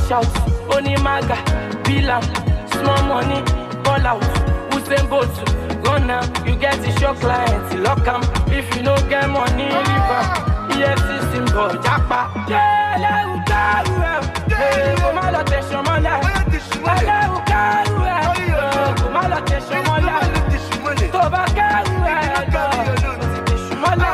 [0.00, 1.36] cash out, only maga,
[1.84, 2.10] bill
[2.72, 3.42] small money,
[3.82, 4.22] ball out,
[4.72, 5.28] Usain Bolt,
[6.06, 10.70] now, you get the show client, lock am, if you no get money, leave am,
[10.70, 14.20] EFC symbol, japa, ẹlẹ́rù kárù ẹ̀,
[14.66, 16.14] ẹ̀ kò má lọ tẹ̀sán mọ́lá,
[16.96, 18.20] ẹlẹ́rù kárù ẹ̀,
[18.56, 20.16] ẹ̀ kò má lọ tẹ̀sán mọ́lá,
[21.12, 22.22] tó bá kárù ẹ̀
[22.54, 22.64] lọ,
[23.46, 24.10] tẹ̀sán mọ́lá,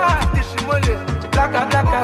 [1.37, 1.98] lákàtàkà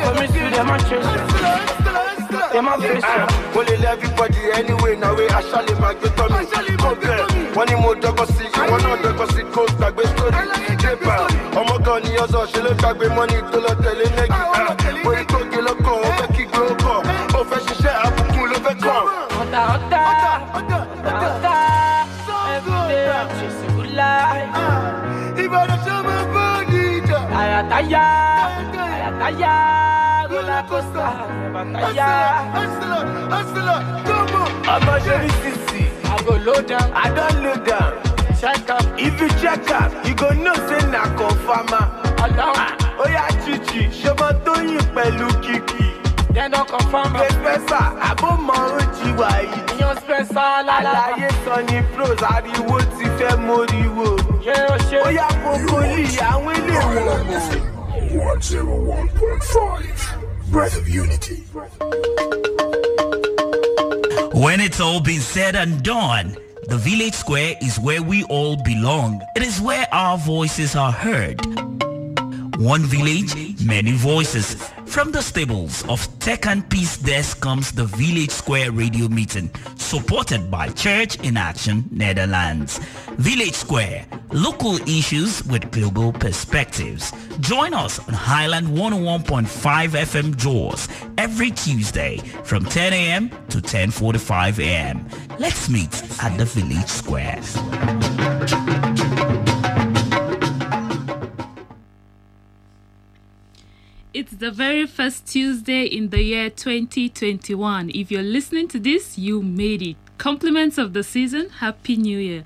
[2.52, 3.54] bomi sí demonstration, demonstration.
[3.54, 7.18] mo lè lé everybody anyway na wey aṣálẹ̀ máa gbé tọ́ mi kó bẹ̀
[7.54, 10.42] wọ́n ní mo dọ́gbọ́n sí ìwọ náà dọ́gbọ́n sí kó gbàgbé sórí
[10.82, 11.14] débà
[11.60, 14.40] ọmọ kan ní ọ̀sán ṣe ló gbàgbé mọ́ni tó lọ tẹ̀lé nẹ́gì.
[14.40, 17.36] Ah, mo ah, ní kóge lọ́kàn ó fẹ́ kí gbé ó kàn eh, eh.
[17.38, 19.02] ó fẹ́ ṣiṣẹ́ àbùkù ló fẹ́ kàn.
[19.42, 20.02] Ọ̀tá ọ̀tá.
[20.58, 20.78] Ọ̀tá
[21.28, 21.54] ọ̀tá
[22.56, 24.50] everyday I'm chasing good life.
[24.64, 27.18] Ah, ìbàdàn ṣe máa bọ́ ní ìjà.
[27.40, 28.04] Àyàtáyà.
[28.94, 29.91] Àyàtáyà
[30.52, 31.08] roller coaster
[31.86, 32.10] àyàtáyà.
[34.74, 37.92] ọmọ ṣe ní sísì I go low down, i don load am
[38.40, 41.80] check up, if you check am you go know say na confama.
[42.24, 42.60] along, ah,
[42.98, 45.86] oh ó yá chichi ṣọmọ tóyìn pẹ̀lú kìkì.
[46.34, 47.34] then don't confirm gbé it.
[47.44, 49.48] pẹ́sà àbọ̀mọ̀ ó jí wàyí.
[49.80, 54.06] Yan Spencer lala, àlàyé sọ ní pros ariwo ti fẹ́ móríwó.
[54.44, 54.98] ṣé o ṣe?
[55.06, 57.20] ó yá kókólì àwọn ilé wọn.
[58.12, 60.21] 101.5
[60.52, 61.44] Breath of Unity.
[64.38, 66.36] When it's all been said and done,
[66.68, 69.22] the village square is where we all belong.
[69.34, 71.40] It is where our voices are heard.
[72.56, 74.70] One village, many voices.
[74.92, 80.68] From the stables of TEKAN Peace Desk comes the Village Square radio meeting, supported by
[80.68, 82.78] Church in Action Netherlands.
[83.16, 87.10] Village Square, local issues with global perspectives.
[87.40, 93.30] Join us on Highland 101.5 FM Jos every Tuesday from 10 a.m.
[93.48, 95.08] to 10.45 a.m.
[95.38, 97.40] Let's meet at the Village Square.
[104.14, 107.92] It's the very first Tuesday in the year 2021.
[107.94, 109.96] If you're listening to this, you made it.
[110.18, 112.44] Compliments of the season, Happy New Year.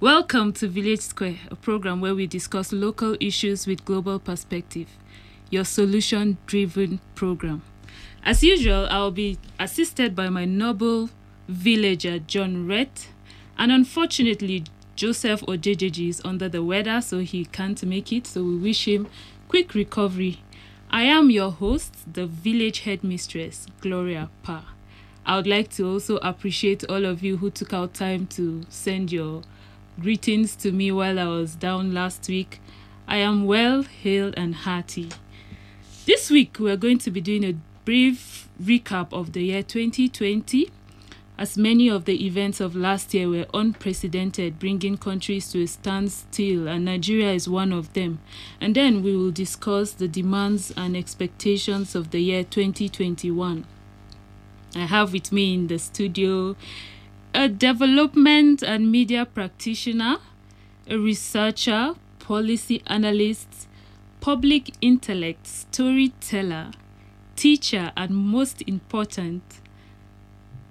[0.00, 4.88] Welcome to Village Square, a program where we discuss local issues with global perspective.
[5.50, 7.60] Your solution driven program.
[8.24, 11.10] As usual, I'll be assisted by my noble
[11.46, 13.08] villager, John Rett.
[13.58, 14.64] And unfortunately,
[14.96, 18.26] Joseph Ojejeji is under the weather, so he can't make it.
[18.26, 19.08] So we wish him
[19.48, 20.38] quick recovery.
[20.94, 24.74] I am your host, the village headmistress, Gloria Pa.
[25.24, 29.10] I would like to also appreciate all of you who took out time to send
[29.10, 29.40] your
[29.98, 32.60] greetings to me while I was down last week.
[33.08, 35.08] I am well, hale, and hearty.
[36.04, 37.54] This week, we're going to be doing a
[37.86, 40.68] brief recap of the year 2020,
[41.42, 46.68] as many of the events of last year were unprecedented, bringing countries to a standstill,
[46.68, 48.20] and Nigeria is one of them.
[48.60, 53.66] And then we will discuss the demands and expectations of the year 2021.
[54.76, 56.54] I have with me in the studio
[57.34, 60.18] a development and media practitioner,
[60.88, 63.66] a researcher, policy analyst,
[64.20, 66.70] public intellect, storyteller,
[67.34, 69.42] teacher, and most important,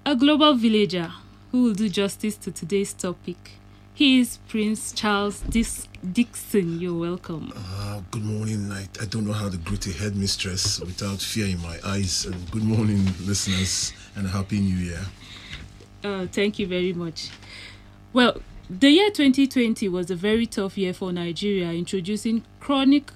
[0.04, 1.12] a global villager
[1.50, 3.52] who will do justice to today's topic.
[3.94, 6.80] He is Prince Charles Dis- Dixon.
[6.80, 7.52] You're welcome.
[7.54, 8.72] Uh, good morning.
[8.72, 12.24] I, I don't know how to greet a headmistress without fear in my eyes.
[12.24, 15.00] And good morning, listeners, and a Happy New Year.
[16.02, 17.30] Uh, thank you very much.
[18.12, 23.12] Well, the year 2020 was a very tough year for Nigeria, introducing chronic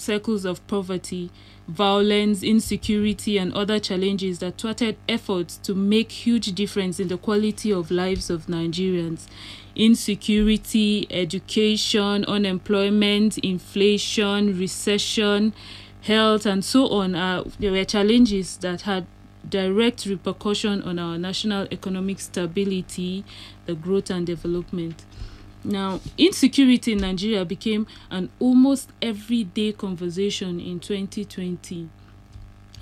[0.00, 1.30] circles of poverty,
[1.68, 7.72] violence, insecurity, and other challenges that thwarted efforts to make huge difference in the quality
[7.72, 9.26] of lives of Nigerians.
[9.76, 15.52] Insecurity, education, unemployment, inflation, recession,
[16.02, 17.14] health, and so on.
[17.14, 19.06] Uh, there were challenges that had
[19.48, 23.24] direct repercussion on our national economic stability,
[23.66, 25.04] the growth and development.
[25.64, 31.88] Now, insecurity in Nigeria became an almost everyday conversation in 2020,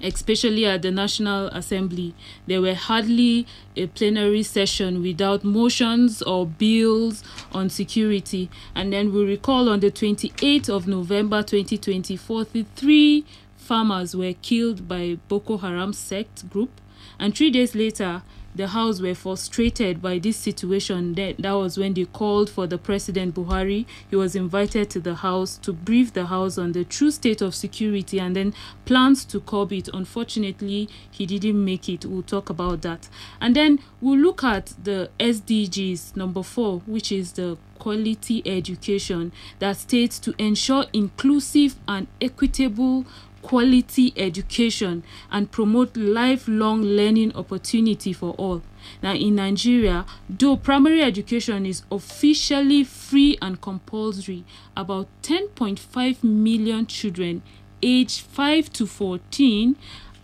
[0.02, 2.14] especially at the National Assembly.
[2.46, 3.46] There were hardly
[3.76, 8.50] a plenary session without motions or bills on security.
[8.74, 13.24] And then we recall on the 28th of November 2020, 43
[13.56, 16.70] farmers were killed by Boko Haram sect group.
[17.18, 18.22] And three days later,
[18.56, 21.14] the House were frustrated by this situation.
[21.14, 23.86] That, that was when they called for the President Buhari.
[24.08, 27.54] He was invited to the House to brief the House on the true state of
[27.54, 28.54] security and then
[28.84, 29.88] plans to curb it.
[29.92, 32.04] Unfortunately, he didn't make it.
[32.06, 33.08] We'll talk about that.
[33.40, 39.76] And then we'll look at the SDGs number four, which is the quality education that
[39.76, 43.04] states to ensure inclusive and equitable
[43.46, 48.60] quality education and promote lifelong learning opportunity for all.
[49.04, 54.44] Now, in Nigeria, though primary education is officially free and compulsory,
[54.76, 57.42] about 10.5 million children
[57.80, 59.76] aged 5 to 14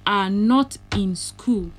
[0.05, 1.71] are not in school.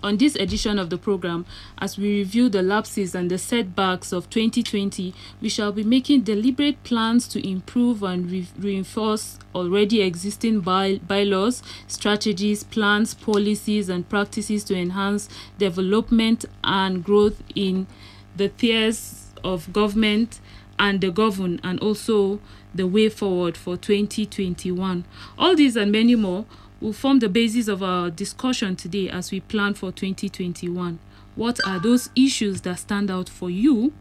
[0.00, 1.44] On this edition of the program,
[1.78, 6.82] as we review the lapses and the setbacks of 2020, we shall be making deliberate
[6.84, 14.62] plans to improve and re- reinforce already existing by- bylaws, strategies, plans, policies, and practices
[14.64, 15.28] to enhance
[15.58, 17.88] development and growth in
[18.36, 20.38] the tiers of government
[20.78, 22.38] and the govern, and also
[22.72, 25.04] the way forward for 2021.
[25.36, 26.44] All these and many more
[26.80, 30.98] will form the basis of our discussion today as we plan for 2021.
[31.34, 33.92] What are those issues that stand out for you?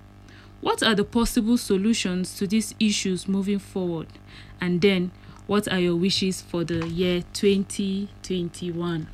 [0.61, 4.07] What are the possible solutions to these issues moving forward?
[4.59, 5.11] And then,
[5.45, 9.07] what are your wishes for the year 2021?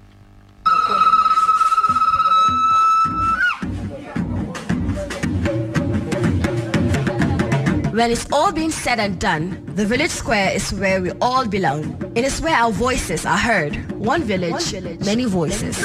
[7.94, 12.12] When it's all been said and done, the village square is where we all belong.
[12.16, 13.75] It is where our voices are heard.
[13.92, 14.74] One village,
[15.06, 15.78] many voices.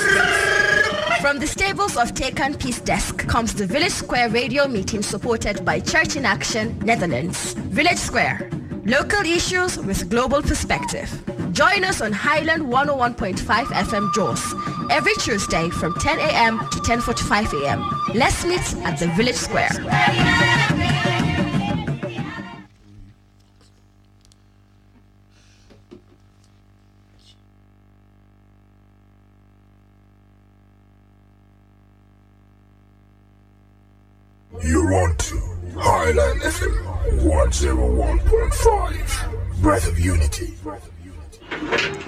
[1.21, 5.81] From the stables of TEKAN Peace Desk comes the Village Square radio meeting supported by
[5.81, 7.53] Church in Action, Netherlands.
[7.53, 8.49] Village Square,
[8.87, 11.11] local issues with global perspective.
[11.53, 14.55] Join us on Highland 101.5 FM Jos
[14.91, 16.59] every Tuesday from 10 a.m.
[16.71, 17.85] to 10.45 a.m.
[18.15, 20.78] Let's meet at the Village Square.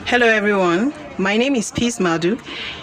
[0.07, 0.93] Hello, everyone.
[1.19, 2.39] My name is Peace Madu,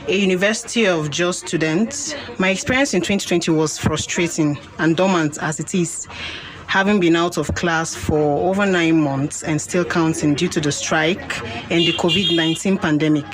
[0.07, 2.15] a University of Jos student.
[2.39, 6.07] My experience in 2020 was frustrating and dormant as it is,
[6.68, 10.71] having been out of class for over nine months and still counting due to the
[10.71, 13.25] strike and the COVID 19 pandemic.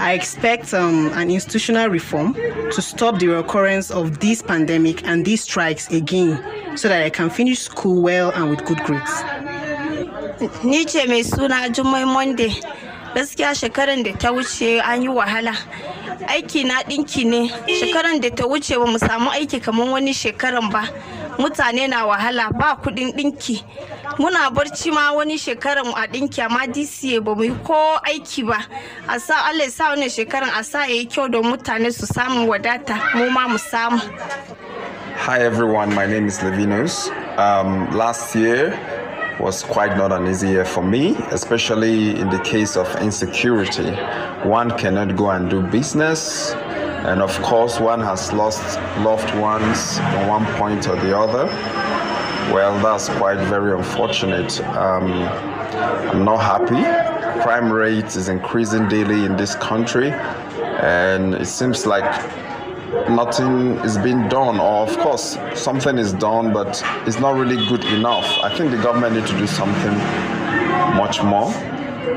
[0.00, 5.42] I expect um, an institutional reform to stop the recurrence of this pandemic and these
[5.42, 9.65] strikes again so that I can finish school well and with good grades.
[10.64, 12.52] Ni ce mai suna jummai monday.
[13.14, 15.52] Gaskiya shekaran da ta wuce an yi wahala.
[16.28, 17.48] Aiki na ɗinki ne.
[17.78, 20.82] Shekaran da ta wuce ba mu samu aiki kamar wani shekaran ba.
[21.38, 23.62] Mutane na wahala ba kuɗin ɗinki.
[24.18, 28.58] Muna barci ma wani shekaran a ɗinki amma dca ba mu yi ko aiki ba.
[29.08, 32.46] A sa allah sa wannan shekaran a sa ya yi kyau don mutane su samu
[32.46, 33.98] wadata mu ma mu samu.
[35.16, 37.08] Hi everyone, my name is Levinus.
[37.38, 38.78] Um, last year
[39.38, 43.90] was quite not an easy year for me, especially in the case of insecurity.
[44.48, 46.52] One cannot go and do business,
[47.06, 51.46] and of course, one has lost loved ones at one point or the other.
[52.52, 54.60] Well, that's quite very unfortunate.
[54.60, 55.12] Um,
[56.10, 57.42] I'm not happy.
[57.42, 60.10] Crime rate is increasing daily in this country,
[60.80, 62.04] and it seems like
[63.08, 67.84] nothing is being done or of course something is done but it's not really good
[67.86, 69.96] enough i think the government need to do something
[70.96, 71.52] much more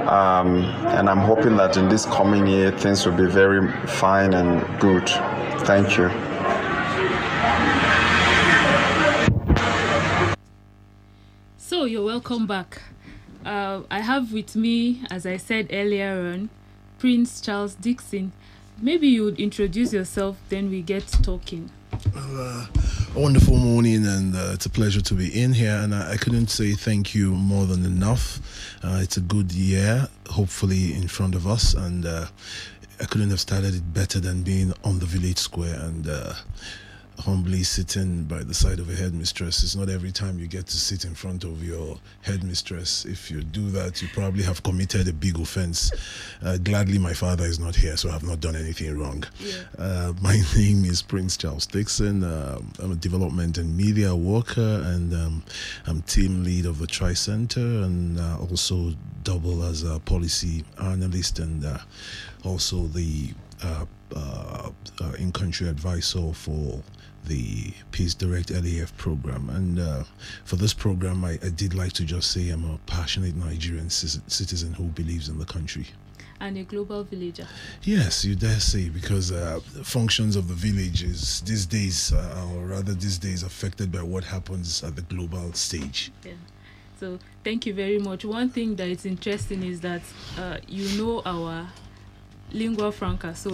[0.08, 0.64] um,
[0.98, 5.08] and i'm hoping that in this coming year things will be very fine and good
[5.66, 6.10] thank you
[11.80, 12.82] So you're welcome back.
[13.46, 16.50] Uh, I have with me, as I said earlier on,
[16.98, 18.34] Prince Charles Dixon.
[18.82, 21.70] Maybe you would introduce yourself, then we get talking.
[22.16, 22.66] Uh,
[23.14, 25.76] a wonderful morning, and uh, it's a pleasure to be in here.
[25.76, 28.40] And I, I couldn't say thank you more than enough.
[28.82, 32.28] Uh, it's a good year, hopefully, in front of us, and uh,
[33.02, 36.34] I couldn't have started it better than being on the village square and uh,
[37.20, 39.64] humbly sitting by the side of a headmistress.
[39.64, 43.06] It's not every time you get to sit in front of your headmistress.
[43.06, 45.92] If you do that, you probably have committed a big offense.
[46.42, 49.24] Uh, gladly, my father is not here, so I have not done anything wrong.
[49.78, 52.24] Uh, my name is Prince Charles Dixon.
[52.24, 55.44] Um I'm a development and media worker, and um,
[55.86, 61.40] I'm team lead of the Tri Center, and uh, also double as a policy analyst
[61.40, 61.78] and uh,
[62.44, 63.30] also the
[63.64, 63.86] uh,
[64.16, 64.70] uh,
[65.02, 66.82] uh, in-country advisor for
[67.26, 69.50] the Peace Direct LAF program.
[69.50, 70.04] And uh,
[70.46, 74.74] for this program, I, I, did like to just say I'm a passionate Nigerian citizen
[74.74, 75.88] who believes in the country.
[76.40, 77.48] And a global villager.
[77.84, 82.68] Yes, you dare say, because uh, functions of the village is these days, uh, or
[82.68, 86.14] rather these days, affected by what happens at the global stage.
[86.24, 86.32] Yeah.
[86.98, 88.24] So thank you very much.
[88.24, 90.02] One thing that is interesting is that
[90.38, 91.68] uh, you know our
[92.52, 93.50] lingua franca, so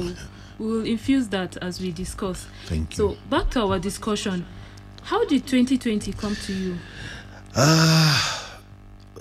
[0.60, 2.48] we will infuse that as we discuss.
[2.66, 2.96] Thank you.
[2.96, 4.46] So back to our discussion.
[5.04, 6.78] How did 2020 come to you?
[7.56, 8.42] Ah.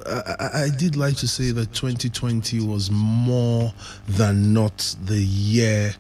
[0.06, 3.72] Uh, I, I, did like to say that 2020 was more
[4.06, 5.94] than not the year,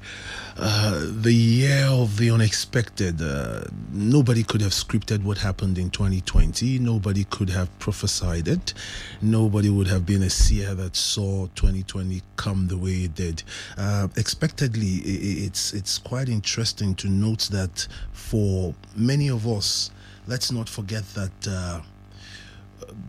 [0.56, 3.20] uh, the year of the unexpected.
[3.20, 6.78] Uh, nobody could have scripted what happened in 2020.
[6.78, 8.72] Nobody could have prophesied it.
[9.20, 13.42] Nobody would have been a seer that saw 2020 come the way it did.
[13.76, 19.90] Uh, expectedly, it's it's quite interesting to note that for many of us,
[20.28, 21.80] let's not forget that uh,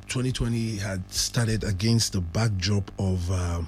[0.07, 3.61] 2020 had started against the backdrop of uh,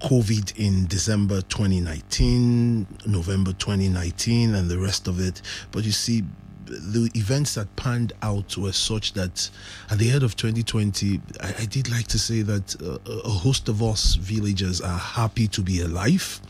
[0.00, 5.42] COVID in December 2019, November 2019, and the rest of it.
[5.70, 6.24] But you see,
[6.70, 9.50] the events that panned out were such that
[9.90, 13.68] at the end of 2020, I, I did like to say that uh, a host
[13.68, 16.40] of us villagers are happy to be alive.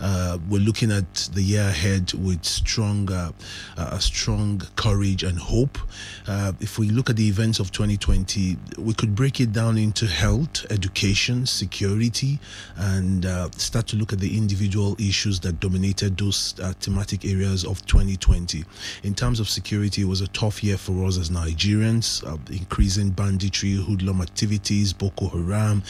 [0.00, 3.32] Uh, we're looking at the year ahead with strong, uh,
[3.76, 5.78] uh strong courage and hope.
[6.26, 10.06] Uh, if we look at the events of 2020, we could break it down into
[10.06, 12.38] health, education, security,
[12.76, 17.84] and uh, start to look at the individual issues that dominated those thematic areas of
[17.86, 18.64] 2020.
[19.02, 22.24] In terms of security, security was a tough year for us as Nigerians.
[22.24, 25.82] Uh, increasing banditry, hoodlum activities, Boko Haram,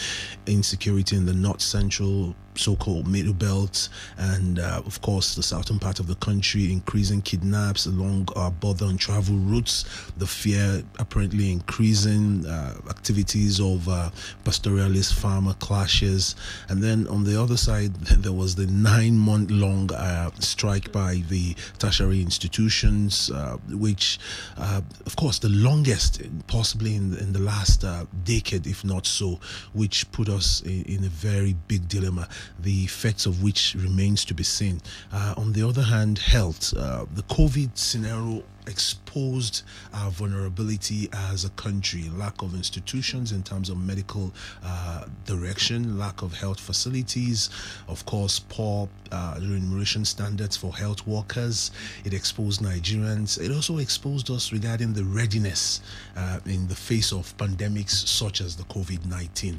[0.47, 6.01] insecurity in the north central so-called middle belt and uh, of course the southern part
[6.01, 9.85] of the country increasing kidnaps along our border and travel routes.
[10.17, 14.11] The fear apparently increasing uh, activities of uh,
[14.45, 16.37] pastoralist farmer clashes.
[16.69, 17.95] And then on the other side
[18.25, 24.19] there was the nine month long uh, strike by the tertiary institutions uh, which
[24.57, 27.85] uh, of course the longest possibly in, in the last
[28.25, 29.39] decade if not so
[29.73, 32.29] which put us in, in a very big dilemma
[32.61, 34.81] the effects of which remains to be seen.
[35.13, 36.75] Uh, on the other hand, health.
[36.77, 39.63] Uh, the COVID scenario exposed
[39.95, 44.33] our vulnerability as a country lack of institutions in terms of medical
[44.65, 47.49] uh, direction lack of health facilities
[47.89, 51.71] of course poor uh, remuneration standards for health workers
[52.05, 55.81] it exposed nigerians it also exposed us regarding the readiness
[56.17, 59.59] uh, in the face of pandemics such as the covid-19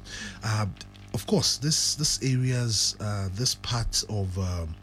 [1.14, 4.76] of course, this this areas, uh, this part of um,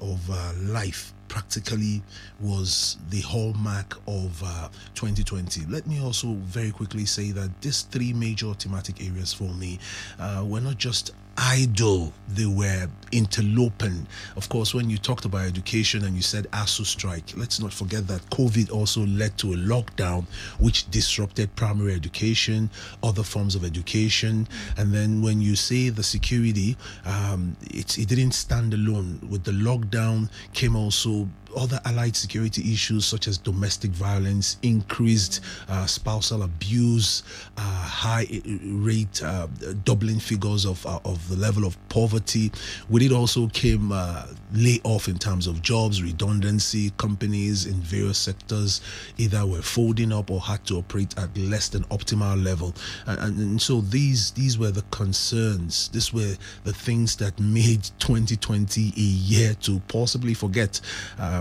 [0.00, 2.02] of uh, life practically
[2.40, 5.64] was the hallmark of uh, 2020.
[5.66, 9.78] Let me also very quickly say that these three major thematic areas for me
[10.18, 14.06] uh, were not just idle, they were interloping.
[14.36, 18.06] Of course, when you talked about education and you said ASUU strike, let's not forget
[18.08, 20.24] that COVID also led to a lockdown
[20.58, 22.70] which disrupted primary education,
[23.02, 24.48] other forms of education.
[24.76, 29.20] And then when you say the security, um, it, it didn't stand alone.
[29.28, 35.86] With the lockdown came also other allied security issues such as domestic violence, increased uh,
[35.86, 37.22] spousal abuse,
[37.56, 38.26] uh, high
[38.64, 39.46] rate, uh,
[39.84, 42.50] doubling figures of, uh, of the level of poverty.
[42.88, 48.80] With it also came uh, layoff in terms of jobs, redundancy, companies in various sectors
[49.18, 52.74] either were folding up or had to operate at less than optimal level.
[53.06, 55.88] And, and, and so these these were the concerns.
[55.88, 60.80] These were the things that made 2020 a year to possibly forget.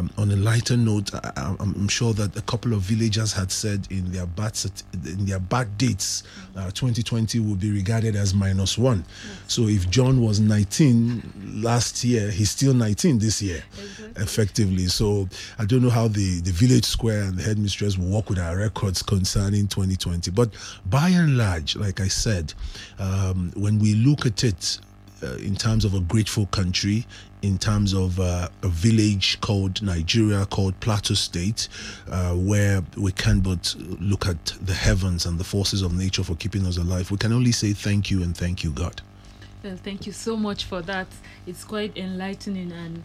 [0.01, 3.88] Um, on a lighter note, I, am sure that a couple of villagers had said
[3.89, 4.60] in their bad
[5.05, 6.24] in their bad dates,
[6.55, 9.05] uh, 2020 will be regarded as minus one.
[9.48, 14.24] So if John was 19 last year, he's still 19 this year, exactly.
[14.24, 14.86] effectively.
[14.88, 15.29] So
[15.60, 18.58] I don't know how the the village square and the headmistress will work with our
[18.58, 20.31] records concerning 2020.
[20.31, 20.51] But
[20.86, 22.53] by and large, like I said,
[23.00, 24.79] um, when we look at it.
[25.24, 27.05] Uh, in terms of a grateful country,
[27.41, 31.67] in terms of uh, a village called Nigeria, called Plateau State,
[32.10, 36.36] uh, where we can but look at the heavens and the forces of nature for
[36.36, 37.10] keeping us alive.
[37.12, 39.01] We can only say thank you and thank you, God.
[39.63, 41.07] Well, thank you so much for that.
[41.45, 43.03] It's quite enlightening and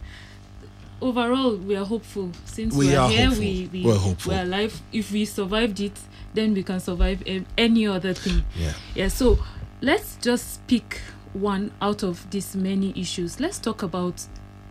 [1.01, 3.43] overall we are hopeful since we, we are, are, here hopeful.
[3.43, 5.93] we, we we're hopeful we're alive if we survived it
[6.33, 7.23] then we can survive
[7.55, 9.37] any other thing yeah yeah so
[9.81, 10.99] let's just pick
[11.33, 13.39] one out of these many issues.
[13.39, 14.25] Let's talk about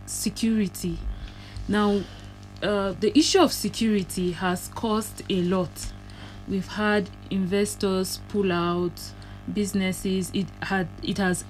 [0.05, 0.97] security.
[1.67, 2.01] Now,
[2.61, 5.69] uh, the issue of security has caused a lot.
[6.47, 8.99] We've had investors pull out,
[9.53, 10.31] businesses.
[10.33, 11.43] It had it has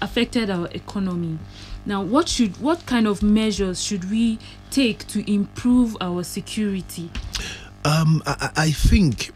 [0.00, 1.38] affected our economy.
[1.86, 4.38] Now, what should what kind of measures should we
[4.70, 7.10] take to improve our security?
[7.84, 9.32] Um, I, I think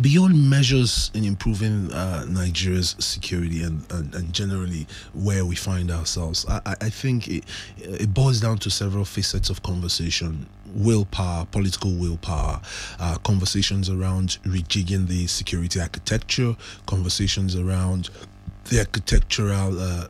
[0.00, 6.46] beyond measures in improving uh, Nigeria's security and, and, and, generally where we find ourselves,
[6.48, 7.44] I, I think it,
[7.78, 10.46] it boils down to several facets of conversation.
[10.72, 12.60] Willpower, political willpower,
[13.00, 16.56] uh, conversations around rejigging the security architecture,
[16.86, 18.10] conversations around
[18.66, 20.06] the architectural uh,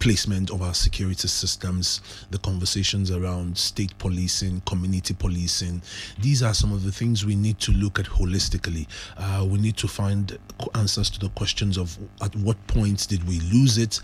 [0.00, 5.80] placement of our security systems, the conversations around state policing, community policing.
[6.18, 8.86] These are some of the things we need to look at holistically.
[9.16, 10.38] Uh, we need to find
[10.74, 14.00] answers to the questions of at what point did we lose it,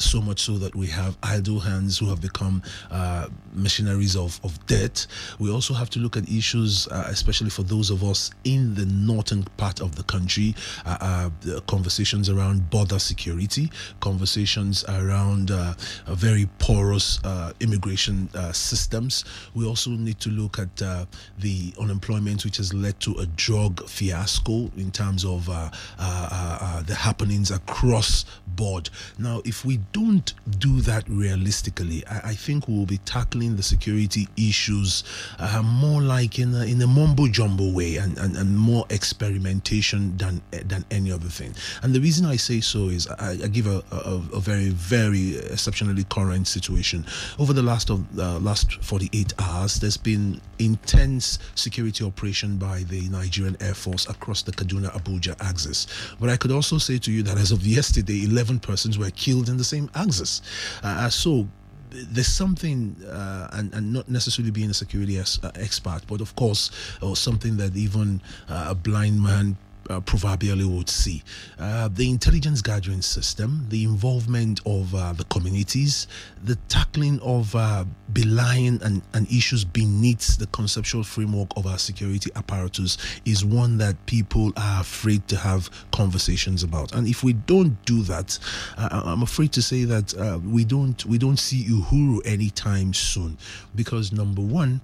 [0.00, 4.64] so much so that we have idle hands who have become uh, machineries of, of
[4.66, 5.06] debt.
[5.38, 8.86] We also have to look at issues, uh, especially for those of us in the
[8.86, 10.54] northern part of the country,
[10.86, 15.74] uh, uh conversations around border security, conversations around uh,
[16.08, 19.24] very porous uh, immigration systems.
[19.54, 24.70] We also need to look at the unemployment, which has led to a drug fiasco
[24.76, 28.24] in terms of the happenings across
[28.58, 28.90] board.
[29.18, 34.28] Now, if we don't do that realistically, I, I think we'll be tackling the security
[34.36, 35.04] issues
[35.38, 40.16] uh, more like in a, in a mumbo jumbo way and, and, and more experimentation
[40.18, 41.54] than than any other thing.
[41.82, 45.38] And the reason I say so is I, I give a, a, a, very very
[45.38, 47.06] exceptionally current situation.
[47.38, 53.02] Over the last of uh, last 48 hours, there's been intense security operation by the
[53.08, 55.86] Nigerian Air Force across the Kaduna Abuja axis.
[56.18, 59.48] But I could also say to you that as of yesterday, 11 persons were killed
[59.48, 60.40] in the same axis.
[60.82, 61.46] Uh, so
[61.90, 65.24] there's something, uh, and, and not necessarily being a security uh,
[65.56, 66.70] expert, but of course,
[67.02, 69.56] or something that even uh, a blind man
[69.88, 71.22] uh, proverbially would see.
[71.58, 76.06] Uh, the intelligence gathering system, the involvement of uh, the communities,
[76.44, 82.30] the tackling of uh, belying and, and issues beneath the conceptual framework of our security
[82.36, 86.92] apparatus is one that people are afraid to have conversations about.
[86.94, 88.38] And if we don't do that,
[88.76, 93.38] uh, I'm afraid to say that uh, we don't we don't see Uhuru anytime soon,
[93.74, 94.80] because number one,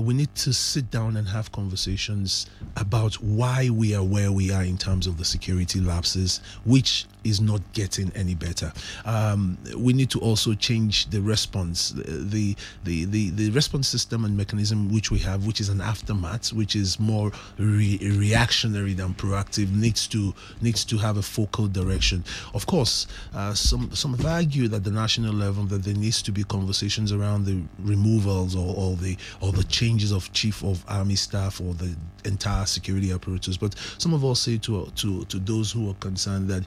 [0.00, 4.62] we need to sit down and have conversations about why we are where we are
[4.62, 8.72] in terms of the security lapses, which is not getting any better.
[9.04, 14.36] Um, we need to also change the response, the, the the the response system and
[14.36, 19.70] mechanism which we have, which is an aftermath, which is more re- reactionary than proactive,
[19.74, 22.24] needs to needs to have a focal direction.
[22.54, 26.32] Of course, uh, some some have argued at the national level that there needs to
[26.32, 31.16] be conversations around the removals or, or the or the changes of chief of army
[31.16, 33.56] staff or the entire security apparatus.
[33.56, 36.64] But some of us say to to to those who are concerned that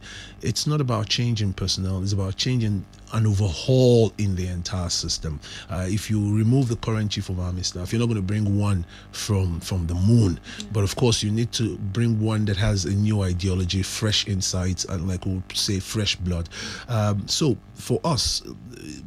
[0.49, 2.83] it's not about changing personnel, it's about changing
[3.13, 5.39] an overhaul in the entire system.
[5.69, 8.57] Uh, if you remove the current chief of army staff, you're not going to bring
[8.57, 10.39] one from from the moon,
[10.71, 14.85] but of course you need to bring one that has a new ideology, fresh insights,
[14.85, 16.49] and like we would say, fresh blood.
[16.88, 18.41] Um, so for us,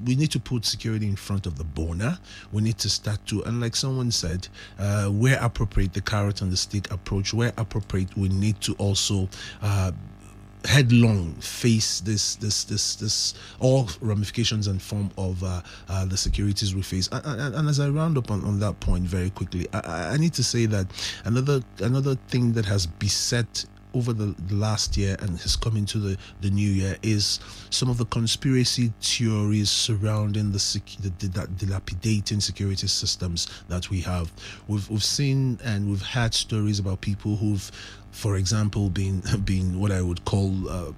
[0.07, 2.19] we need to put security in front of the boner.
[2.53, 4.47] We need to start to, and like someone said,
[4.79, 7.35] uh, where appropriate, the carrot and the stick approach.
[7.35, 9.29] Where appropriate, we need to also.
[9.61, 9.91] Uh,
[10.65, 16.75] headlong face this this this this all ramifications and form of uh, uh, the securities
[16.75, 17.09] we face.
[17.11, 20.17] And, and, and, as I round up on, on that point very quickly I, I
[20.17, 20.87] need to say that
[21.25, 25.99] another another thing that has beset over the, the, last year and has come into
[25.99, 31.47] the, the new year is some of the conspiracy theories surrounding the, sec- the, the
[31.59, 34.31] dilapidating security systems that we have.
[34.69, 37.71] We've, we've seen and we've had stories about people who've
[38.13, 40.93] for example, been, been what I would call uh,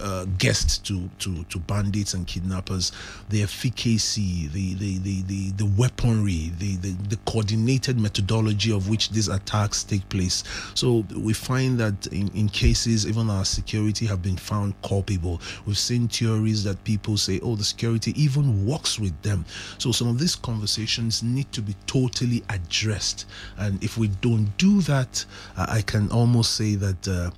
[0.00, 2.92] uh, guests to, to, to bandits and kidnappers,
[3.28, 9.10] the efficacy, the the, the, the, the weaponry, the, the, the coordinated methodology of which
[9.10, 10.44] these attacks take place.
[10.74, 15.40] So we find that in, in cases, even our security have been found culpable.
[15.66, 19.44] We've seen theories that people say, oh, the security even works with them.
[19.78, 23.26] So some of these conversations need to be totally addressed.
[23.58, 25.24] And if we don't do that,
[25.56, 27.08] I can almost say that.
[27.08, 27.30] Uh,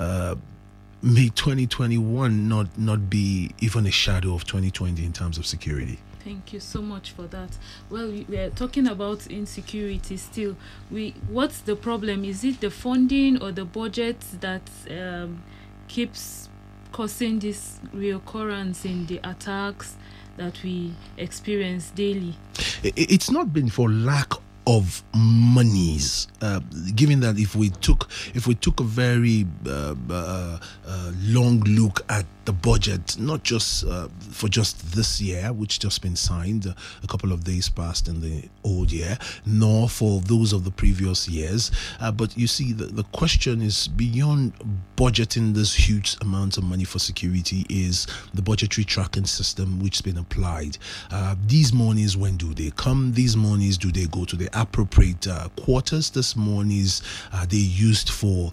[0.00, 0.36] uh,
[1.02, 5.98] may 2021 not not be even a shadow of 2020 in terms of security.
[6.24, 7.56] Thank you so much for that.
[7.90, 10.56] Well we are talking about insecurity still.
[10.90, 12.24] We what's the problem?
[12.24, 15.42] Is it the funding or the budget that um,
[15.88, 16.48] keeps
[16.92, 19.96] causing this reoccurrence in the attacks
[20.36, 22.34] that we experience daily.
[22.82, 24.32] It's not been for lack
[24.66, 26.28] of monies.
[26.42, 26.60] Uh,
[26.94, 32.04] given that if we took if we took a very uh, uh, uh long look
[32.08, 36.72] at the budget, not just uh, for just this year, which just been signed uh,
[37.02, 41.28] a couple of days past in the old year, nor for those of the previous
[41.28, 41.72] years.
[42.00, 44.52] Uh, but you see, the, the question is beyond
[44.96, 50.16] budgeting this huge amount of money for security is the budgetary tracking system which's been
[50.16, 50.78] applied.
[51.10, 53.12] Uh, these monies, when do they come?
[53.12, 56.10] These monies, do they go to the appropriate uh, quarters?
[56.10, 58.52] This monies are they used for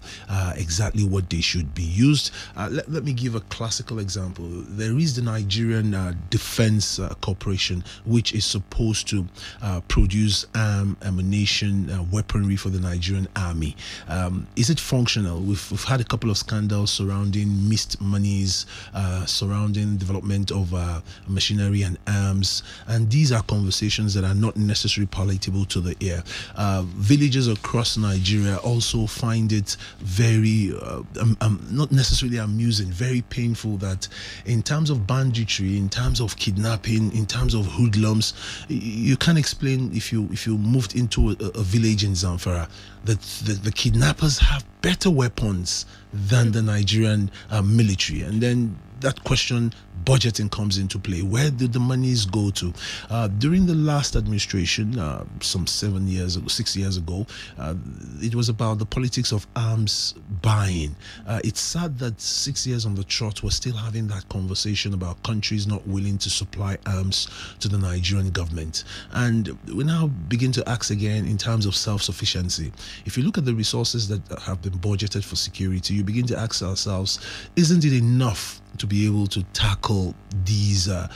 [0.56, 2.32] exactly what they should be used?
[2.56, 4.46] let, let me give a classic classical example.
[4.68, 9.26] There is the Nigerian uh, Defense uh, Corporation, which is supposed to
[9.62, 13.76] uh, produce um, ammunition, uh, weaponry for the Nigerian army.
[14.08, 15.40] Um, is it functional?
[15.40, 21.00] We've, we've, had a couple of scandals surrounding missed monies, uh, surrounding development of uh,
[21.28, 26.22] machinery and arms, and these are conversations that are not necessarily palatable to the ear.
[26.96, 30.72] villages across Nigeria also find it very,
[31.20, 34.08] um, um, not necessarily amusing, very painful that
[34.46, 38.34] in terms of banditry, in terms of kidnapping, in terms of hoodlums,
[38.68, 42.68] you can't explain if you if you moved into a, a village in Zamfara
[43.04, 49.22] that the, the, kidnappers have better weapons than the Nigerian uh, military, and then that
[49.24, 49.72] question
[50.04, 51.22] budgeting comes into play.
[51.22, 52.72] Where did the monies go to?
[53.10, 57.26] Uh, during the last administration, uh, some seven years ago, six years ago,
[57.58, 57.74] uh,
[58.22, 60.96] it was about the politics of arms buying.
[61.26, 65.22] Uh, it's sad that six years on the trot, we're still having that conversation about
[65.22, 67.28] countries not willing to supply arms
[67.60, 68.84] to the Nigerian government.
[69.12, 72.72] And we now begin to ask again in terms of self sufficiency.
[73.04, 76.38] If you look at the resources that have been budgeted for security, you begin to
[76.38, 77.20] ask ourselves,
[77.56, 81.08] isn't it enough to be able to tackle these uh,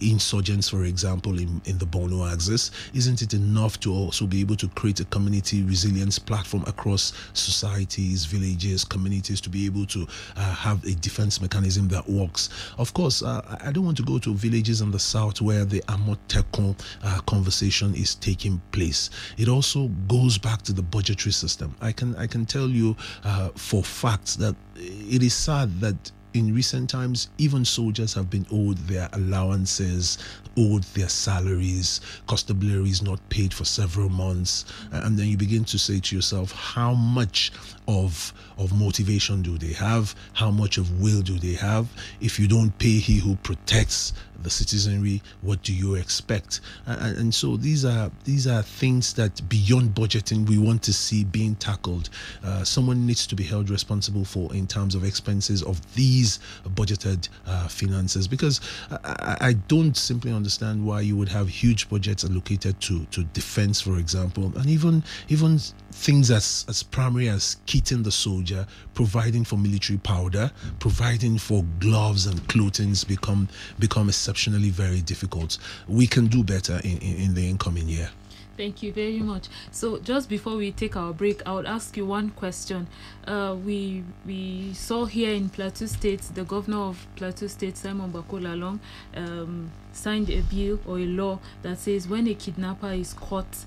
[0.00, 2.70] insurgents, for example, in, in the Borno axis?
[2.94, 8.24] Isn't it enough to also be able to create a community resilience platform across societies,
[8.24, 12.50] villages, communities to be able to uh, have a defense mechanism that works?
[12.78, 15.80] Of course, uh, I don't want to go to villages in the south where the
[15.88, 19.10] Amotekun uh, conversation is taking place.
[19.38, 21.74] It also goes back to the budgetary system.
[21.80, 26.54] I can I can tell you uh, for facts that it is sad that in
[26.54, 30.18] recent times, even soldiers have been owed their allowances,
[30.56, 34.64] owed their salaries, constabulary is not paid for several months.
[34.92, 37.52] And then you begin to say to yourself, how much
[37.90, 40.14] of, of motivation do they have?
[40.34, 41.88] How much of will do they have?
[42.20, 46.60] If you don't pay he who protects the citizenry, what do you expect?
[46.86, 51.24] And, and, so these are these are things that beyond budgeting we want to see
[51.24, 52.10] being tackled.
[52.42, 56.38] Uh, someone needs to be held responsible for in terms of expenses of these
[56.74, 62.24] budgeted uh, finances because I, I, don't simply understand why you would have huge budgets
[62.24, 65.58] allocated to to defense, for example, and even even
[65.92, 72.26] things as as primary as kitting the soldier, providing for military powder, providing for gloves
[72.26, 75.58] and clothing become become exceptionally very difficult.
[75.88, 78.10] We can do better in, in, in the incoming year.
[78.56, 79.48] Thank you very much.
[79.70, 82.88] So just before we take our break, I would ask you one question.
[83.26, 88.40] Uh, we we saw here in Plateau State, the governor of Plateau State, Simon Bako
[88.40, 88.78] Lalong,
[89.16, 93.64] um, signed a bill or a law that says when a kidnapper is caught,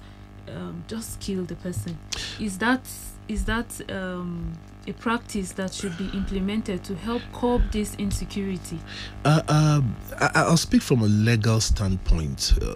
[0.47, 1.97] um, just kill the person.
[2.39, 2.87] Is that
[3.27, 4.53] is that um,
[4.87, 8.79] a practice that should be implemented to help curb this insecurity?
[9.25, 12.53] Uh, um, I, will speak from a legal standpoint.
[12.61, 12.75] Uh,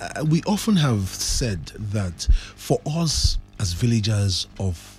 [0.00, 4.98] uh, we often have said that for us as villagers of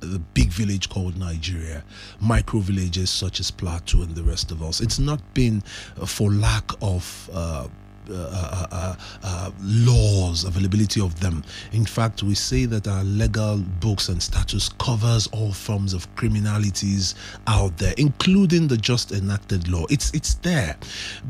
[0.00, 1.84] the big village called Nigeria,
[2.20, 5.60] micro villages such as Plateau and the rest of us, it's not been
[6.06, 7.68] for lack of uh,
[8.10, 11.42] uh, uh, uh, laws, availability of them.
[11.72, 17.14] In fact, we say that our legal books and status covers all forms of criminalities
[17.46, 19.86] out there, including the just enacted law.
[19.90, 20.76] It's it's there,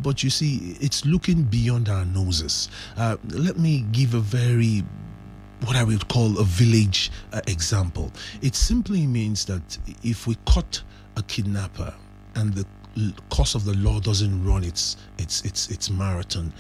[0.02, 2.68] but you see, it's looking beyond our noses.
[2.96, 4.84] Uh, let me give a very
[5.64, 8.12] what I would call a village uh, example.
[8.42, 10.82] It simply means that if we caught
[11.16, 11.94] a kidnapper
[12.34, 12.66] and the
[13.28, 16.52] course of the law doesn't run its its its its marathon.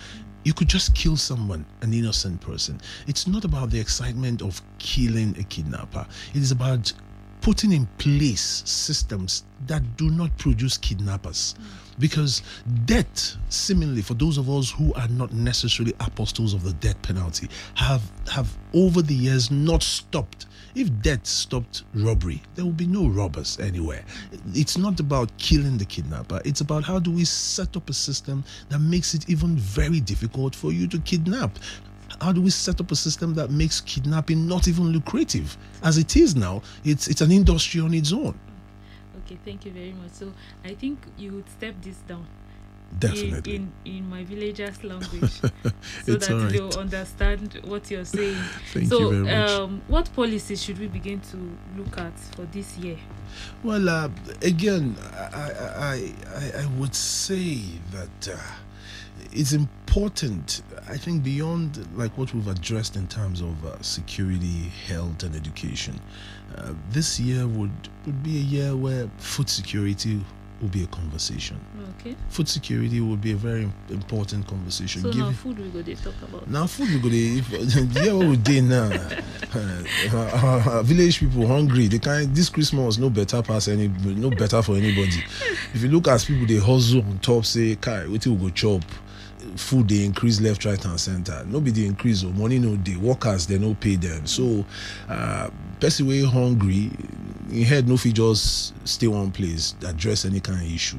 [0.44, 2.80] You could just kill someone an innocent person.
[3.06, 6.06] It's not about the excitement of killing a kidnapper.
[6.34, 6.92] It is about
[7.44, 11.54] putting in place systems that do not produce kidnappers.
[11.60, 11.98] Mm.
[11.98, 12.42] Because
[12.86, 17.50] death, seemingly for those of us who are not necessarily apostles of the death penalty,
[17.74, 18.02] have
[18.32, 20.46] have over the years not stopped.
[20.74, 24.06] If death stopped robbery, there will be no robbers anywhere.
[24.54, 28.42] It's not about killing the kidnapper, it's about how do we set up a system
[28.70, 31.58] that makes it even very difficult for you to kidnap.
[32.20, 35.56] How do we set up a system that makes kidnapping not even lucrative?
[35.82, 38.38] As it is now, it's it's an industry on its own.
[39.24, 40.12] Okay, thank you very much.
[40.12, 40.32] So
[40.64, 42.26] I think you would step this down.
[42.98, 43.56] Definitely.
[43.56, 45.50] In, in, in my villagers' language, so
[46.06, 46.52] that right.
[46.52, 48.36] they'll understand what you're saying.
[48.72, 49.50] Thank so, you very much.
[49.50, 51.36] Um, what policies should we begin to
[51.76, 52.98] look at for this year?
[53.64, 54.10] Well, uh,
[54.42, 58.36] again, I, I, I, I would say that uh,
[59.32, 60.62] it's important.
[60.88, 66.00] I think beyond like what we've addressed in terms of uh, security, health, and education,
[66.56, 67.70] uh, this year would
[68.06, 70.20] would be a year where food security
[70.60, 71.58] will be a conversation.
[72.00, 72.14] Okay.
[72.28, 75.02] Food security will be a very important conversation.
[75.02, 76.48] So now food we go they talk about.
[76.48, 78.90] now food we go if yeah what we dey now
[79.54, 84.72] uh, village people hungry they kind this christmas no better pass any no better for
[84.76, 85.22] anybody
[85.74, 88.82] if you look at people they hustle on top say kai wetin we go chop
[89.56, 91.44] food dey increase left right and center.
[91.46, 92.96] No be the increase o money no dey.
[92.96, 94.26] Workers dey no pay them.
[94.26, 94.64] So
[95.08, 95.50] uh,
[95.84, 96.90] person wey hungry
[97.52, 100.96] im head no fit just stay one place address any kind of issue.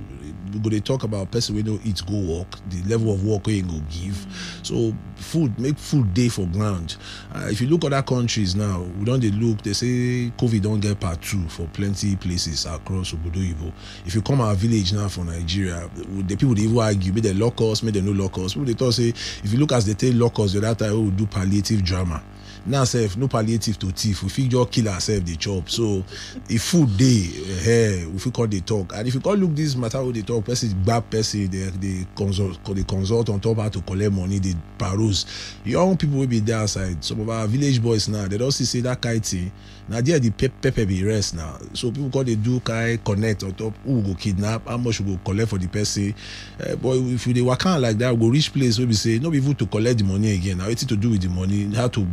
[0.53, 3.61] We go talk about person wey no eat go work the level of work wey
[3.61, 4.15] go give.
[4.61, 6.97] So food make food dey for ground.
[7.33, 10.79] Uh, if you look other countries now we don dey look they say covid don
[10.79, 13.73] get part two for plenty places across obodo oyibo
[14.05, 15.89] if you come our village now for nigeria
[16.27, 18.53] the people dey even argue make dem lock us make dem no lock us.
[18.53, 21.09] People dey talk say if you look as they take lock us the other time
[21.15, 22.21] do palliative drama
[22.67, 24.23] now sef no palliative to thief.
[24.23, 25.69] We fit just kill ourselves dey chop.
[25.69, 26.03] So
[26.49, 27.29] if food dey
[27.65, 28.93] eh, we fit come dey talk.
[28.95, 32.07] And if you come look this matter wey dey talk person gbab person dey dey
[32.15, 35.25] consult dey consult on top how to collect money dey peruse.
[35.63, 38.65] Young people wey be dey outside some of our village boys now they don see
[38.65, 39.51] say that kind thing
[39.87, 41.57] na there the pep pepper be rest now.
[41.73, 45.13] So people come dey do kind connect on top who go kidnap how much we
[45.15, 46.15] go collect for the person.
[46.59, 49.19] Uh, but if you dey waka like that we go reach place wey be say
[49.19, 50.57] no be even to collect the money again.
[50.57, 52.07] Na wetin to do with the money how to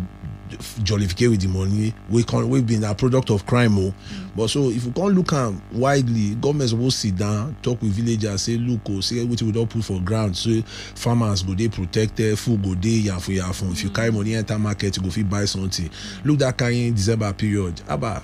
[0.85, 1.95] jollificate with the money.
[2.11, 3.95] Wey come wey be na product of crime o
[4.35, 8.43] but so if you come look am widely government suppose sit down talk with villagers
[8.43, 10.63] say look o say wetin we don put for ground so
[10.95, 14.97] farmers go dey protected food go dey yafun yafun if you carry money enter market
[14.97, 15.91] you go fit buy something.
[16.25, 17.77] Look that kind december period.
[17.89, 18.23] Haba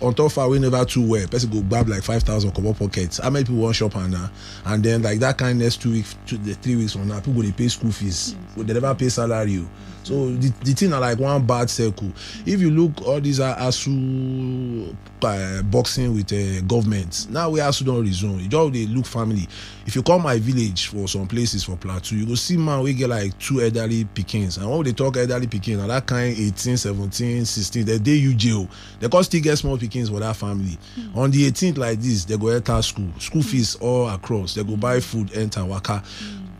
[0.00, 3.18] on top far wey never too well person go gbab like five thousand comot pocket.
[3.22, 4.28] How many people wan chop am na
[4.66, 7.42] and then like that kind next two weeks two three weeks from now people go
[7.42, 8.34] dey pay school fees.
[8.56, 9.68] But they never pay salary o
[10.02, 12.10] so the the thing are like one bad circle.
[12.44, 17.86] If you look all these uh, ASUU uh, boxing with uh, government now wey ASUU
[17.86, 19.46] don resume e just dey look family.
[19.86, 22.94] If you come my village for some places for plateau you go see man we
[22.94, 26.76] get like two elderly pikins and when they talk elderly pikin na that kind eighteen
[26.76, 28.68] seventeen sixteen dem day you jail.
[29.00, 30.78] dem come still get small pikins for that family.
[31.14, 33.08] On the eighteenth like this they go enter school.
[33.18, 34.54] School fees all across.
[34.54, 36.02] They go buy food enter waka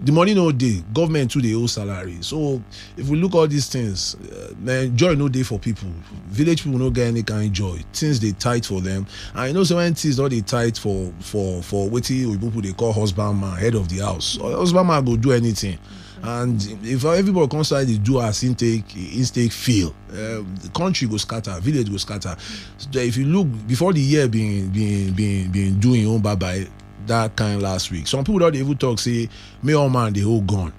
[0.04, 2.18] the money no dey government too dey owe salary.
[2.20, 2.60] So
[2.96, 5.88] if we look all these things uh, man, joy no dey for people.
[6.26, 7.78] Village people no get any kind joy.
[7.92, 9.06] Things dey tight for them.
[9.34, 12.60] And you know say when things don dey tight for for for wetin oyibo people
[12.62, 15.78] dey call husband man head of the house husband man go do anything.
[16.24, 19.94] And if everybody come start dey do as him take him take feel.
[20.10, 22.36] Um, the country go scatter village go scatter.
[22.76, 26.34] So if you look before the year bin bin bin bin do him own bye
[26.34, 26.66] bye
[27.06, 28.06] that kind last week.
[28.06, 29.28] Some people don dey even talk say
[29.62, 30.72] may all man dey hold gun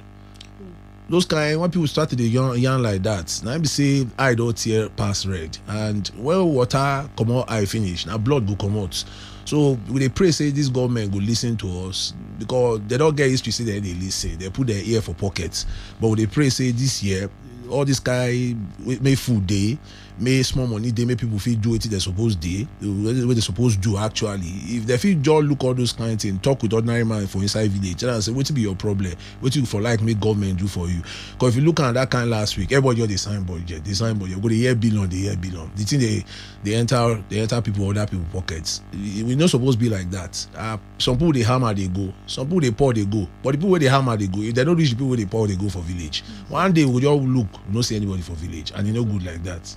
[1.10, 4.06] those kind when people start to dey yarn yarn like that im be say
[4.36, 5.58] don't tear pass red.
[5.68, 9.04] And when water comot I finish Now blood go out.
[9.46, 13.30] so we dey pray say this government go listen to us because they don't get
[13.30, 15.66] history say dem dey lis ten dem put their ear for pockets.
[16.00, 17.30] but we dey pray say this year
[17.70, 19.78] all this guy make food dey
[20.20, 23.76] make small money dey make people fit do wetin dem suppose dey wey dem suppose
[23.78, 24.54] do actually.
[24.66, 27.72] If dem fit just look all those kind things talk with ordinary man for inside
[27.72, 29.14] village tell am say wetin be your problem?
[29.42, 31.02] Wetin you for like make government do for you?
[31.34, 33.94] Because if you look at that kind last week everybody just dey sign budget dey
[33.94, 34.42] sign budget.
[34.42, 35.70] Go dey hear billion dey hear billion.
[35.76, 36.26] The thing dey
[36.64, 38.82] dey enter dey enter people other people pockets.
[38.94, 40.46] We no suppose be like that.
[40.56, 42.14] Uh, some people dey hammer dey go.
[42.28, 43.28] Some people dey pour dey go.
[43.42, 44.42] But the people wey dey hammer dey go.
[44.42, 46.24] If dem no reach the people wey dey pour dey go for village.
[46.50, 48.72] One day we go just look no see anybody for village.
[48.76, 49.76] And e no good like that.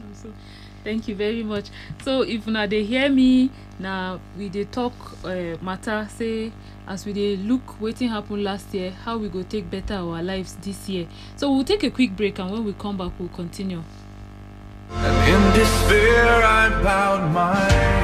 [0.87, 1.67] Thank you very much
[2.05, 4.93] so if una dey hear me na we dey talk
[5.25, 6.53] uh, matter say
[6.87, 10.55] as we dey look wetin happen last year how we go take better our lives
[10.63, 13.83] this year so we'll take a quick break and when we come back we'll continue.
[15.87, 17.97] My head.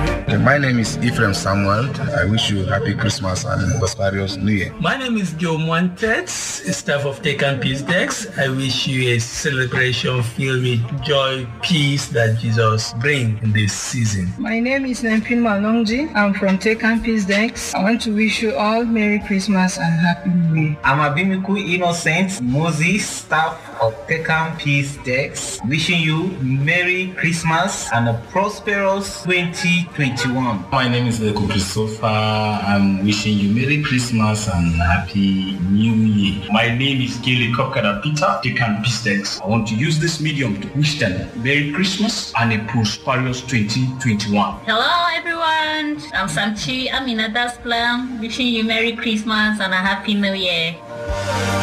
[0.42, 1.88] My name is Ephraim Samuel.
[2.18, 4.74] I wish you happy Christmas and prosperous New Year.
[4.80, 6.32] My name is Joe Montes,
[6.76, 8.36] staff of TEKAN Peace Desk.
[8.38, 14.32] I wish you a celebration filled with joy, peace that Jesus brings in this season.
[14.36, 16.12] My name is Nempin Malongji.
[16.14, 17.74] I'm from TEKAN Peace Desk.
[17.76, 20.76] I want to wish you all Merry Christmas and Happy New Year.
[20.82, 28.14] I'm Abimiku Innocent Moses, staff of Tekan Peace Desk, wishing you Merry Christmas and a
[28.30, 30.64] prosperous 2021.
[30.70, 32.06] My name is Leko Christopher.
[32.06, 36.44] I'm wishing you Merry Christmas and Happy New Year.
[36.50, 39.42] My name is Gilly Kokada Peter, Tekan Peace Desk.
[39.42, 44.60] I want to use this medium to wish them Merry Christmas and a prosperous 2021.
[44.66, 51.61] Hello everyone, I'm Samchi Amina Dasplam, wishing you Merry Christmas and a Happy New Year.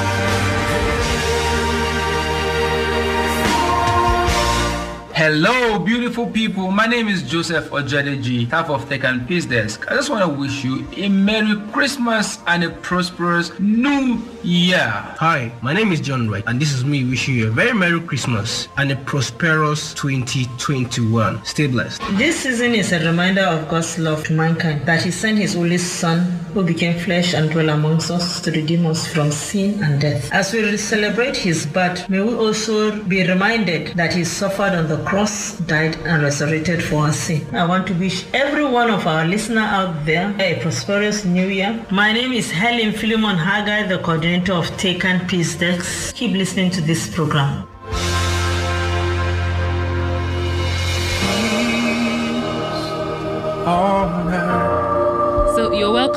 [5.19, 6.71] Hello, beautiful people.
[6.71, 9.86] My name is Joseph Ojadeji, staff of Tekan Peace Desk.
[9.91, 14.88] I just want to wish you a Merry Christmas and a prosperous New Year.
[15.19, 17.99] Hi, my name is John Wright, and this is me wishing you a very Merry
[17.99, 21.43] Christmas and a prosperous 2021.
[21.43, 22.01] Stay blessed.
[22.12, 25.79] This season is a reminder of God's love to mankind, that He sent His only
[25.79, 30.31] Son, who became flesh and dwelt amongst us to redeem us from sin and death.
[30.31, 34.97] As we celebrate His birth, may we also be reminded that He suffered on the
[35.03, 37.45] cross, died, and resurrected for our sin.
[37.53, 41.85] I want to wish every one of our listeners out there a prosperous new year.
[41.91, 46.15] My name is Helen Philemon Hagai, the coordinator of Tekan Peace Desk.
[46.15, 47.68] Keep listening to this program.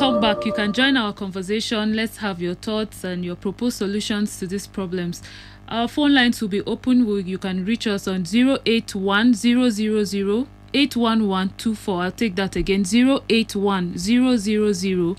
[0.02, 0.44] So back.
[0.44, 1.94] You can join our conversation.
[1.94, 5.22] Let's have your thoughts and your proposed solutions to these problems.
[5.68, 7.06] Our phone lines will be open.
[7.24, 12.02] You can reach us on 081 000 81124.
[12.02, 15.16] I'll take that again 081 000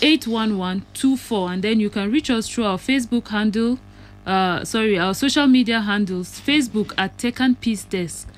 [0.00, 1.52] 81124.
[1.52, 3.80] And then you can reach us through our Facebook handle,
[4.26, 8.28] uh, sorry, our social media handles Facebook at Tekan Peace Desk.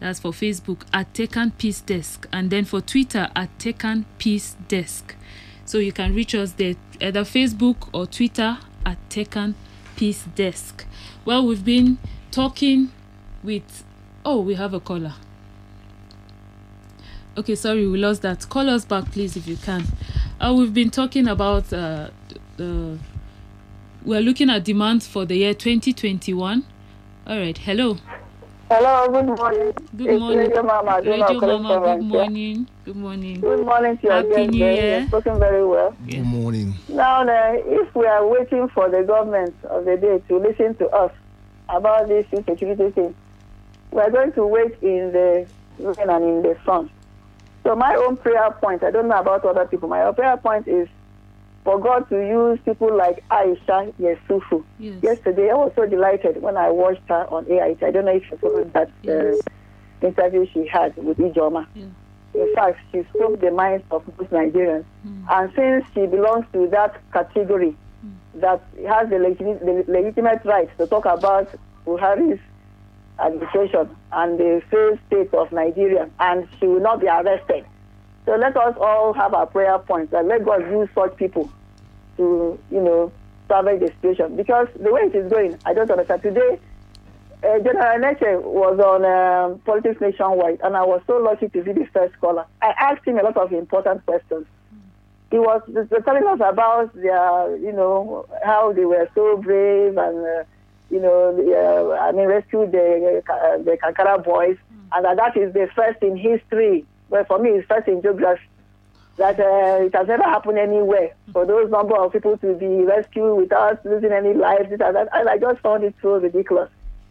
[0.00, 5.14] That's for Facebook at Tekan Peace Desk, and then for Twitter at Tekan Peace Desk.
[5.68, 9.52] So you can reach us there, either Facebook or Twitter at Tekan
[9.96, 10.86] Peace Desk.
[11.26, 11.98] Well, we've been
[12.30, 12.90] talking
[13.42, 13.84] with.
[14.24, 15.12] Oh, we have a caller.
[17.36, 18.48] Okay, sorry, we lost that.
[18.48, 19.84] Call us back, please, if you can.
[20.40, 22.08] Uh, we've been talking about uh.
[22.58, 26.64] We're looking at demands for the year 2021.
[27.26, 27.98] All right, hello.
[28.70, 29.72] Hello, good morning.
[29.96, 30.38] Good It's morning.
[30.40, 31.00] Radio Mama.
[31.02, 32.20] Radio Mama, good from here.
[32.20, 32.68] morning.
[32.84, 33.40] Good morning.
[33.40, 34.50] Good morning to your Happy guest.
[34.50, 34.58] New.
[34.66, 34.98] Year.
[35.00, 35.96] You've spoken very well.
[36.06, 36.74] Good morning.
[36.88, 40.88] Now, uh, if we are waiting for the government of the day to listen to
[40.90, 41.12] us
[41.70, 43.14] about this insecurity thing,
[43.90, 45.46] we are going to wait in the
[45.78, 46.90] rain and in the sun.
[47.62, 50.88] So my own prayer point, I don't know about other people, my prayer point is
[51.68, 54.64] for God to use people like Aisha Yesufu.
[54.78, 55.02] Yes.
[55.02, 57.82] Yesterday, I was so delighted when I watched her on AIT.
[57.82, 61.66] I don't know if you followed that uh, interview she had with Ijoma.
[62.32, 64.86] In fact, she spoke the minds of most Nigerians.
[65.28, 67.76] And since she belongs to that category
[68.36, 71.54] that has the, legit- the legitimate right to talk about
[71.86, 72.40] Buhari's
[73.22, 77.66] administration and the failed state of Nigeria, and she will not be arrested.
[78.24, 81.50] So let us all have our prayer points and let God use such people
[82.18, 83.10] to, you know,
[83.48, 84.36] salvage the situation.
[84.36, 86.22] Because the way it is going, I don't understand.
[86.22, 86.60] Today,
[87.42, 91.72] uh, General Enenche was on um, Politics Nationwide, and I was so lucky to be
[91.72, 92.44] the first caller.
[92.60, 94.46] I asked him a lot of important questions.
[95.30, 95.62] He was
[96.04, 100.44] telling us about their, you know, how they were so brave and, uh,
[100.90, 104.56] you know, the, uh, I mean, rescued the, uh, the Kankara boys,
[104.92, 106.86] and that, that is the first in history.
[107.10, 108.42] Well, for me, it's first in geography
[109.18, 113.36] that uh, it has never happened anywhere for those number of people to be rescued
[113.36, 114.70] without losing any lives.
[114.70, 115.08] This and that.
[115.12, 116.70] And I just found it so ridiculous.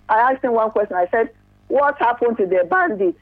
[0.09, 0.95] I asked him one question.
[0.95, 1.29] I said,
[1.67, 3.19] "What happened to the bandits?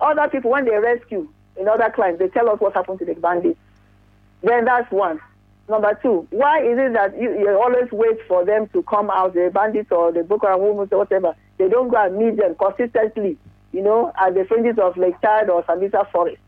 [0.00, 3.14] Other people, when they rescue in other clients, they tell us what happened to the
[3.14, 3.58] bandits.
[4.42, 5.20] Then that's one.
[5.68, 9.34] Number two, why is it that you, you always wait for them to come out,
[9.34, 11.36] the bandits or the Boko Haram women or whatever?
[11.56, 13.38] They don't go and meet them consistently,
[13.72, 16.40] you know, at the fringes of Lake Chad or Sambisa Forest.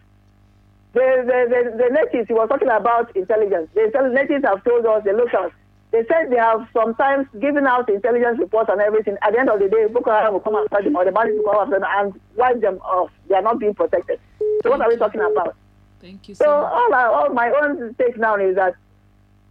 [0.95, 3.69] The, the, the, the natives, he was talking about intelligence.
[3.75, 5.53] The natives have told us, the locals,
[5.91, 9.17] they said they have sometimes given out intelligence reports and everything.
[9.23, 11.39] At the end of the day, Boko Haram will come after them or the bandits
[11.39, 13.11] will come after them and wipe them off.
[13.29, 14.19] They are not being protected.
[14.63, 15.57] So what are we talking about?
[16.01, 18.75] Thank you So all, I, all my own take now is that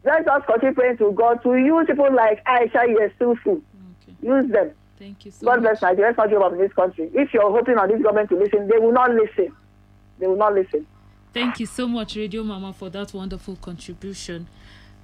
[0.04, 3.62] let us continue praying to God to use people like Aisha Yesufu.
[4.22, 5.80] Use them Thank you so God much.
[5.80, 6.08] bless Nigeria.
[6.08, 7.10] Let's not give up in this country.
[7.14, 9.54] If you're hoping on this government to listen, they will not listen.
[10.20, 10.88] They will not listen.
[11.34, 14.48] Thank you so much, Radio Mama, for that wonderful contribution.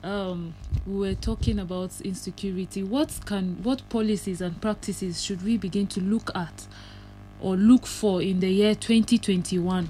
[0.03, 0.53] Um,
[0.85, 2.83] we were talking about insecurity.
[2.83, 6.67] What can, what policies and practices should we begin to look at
[7.41, 9.89] or look for in the year 2021?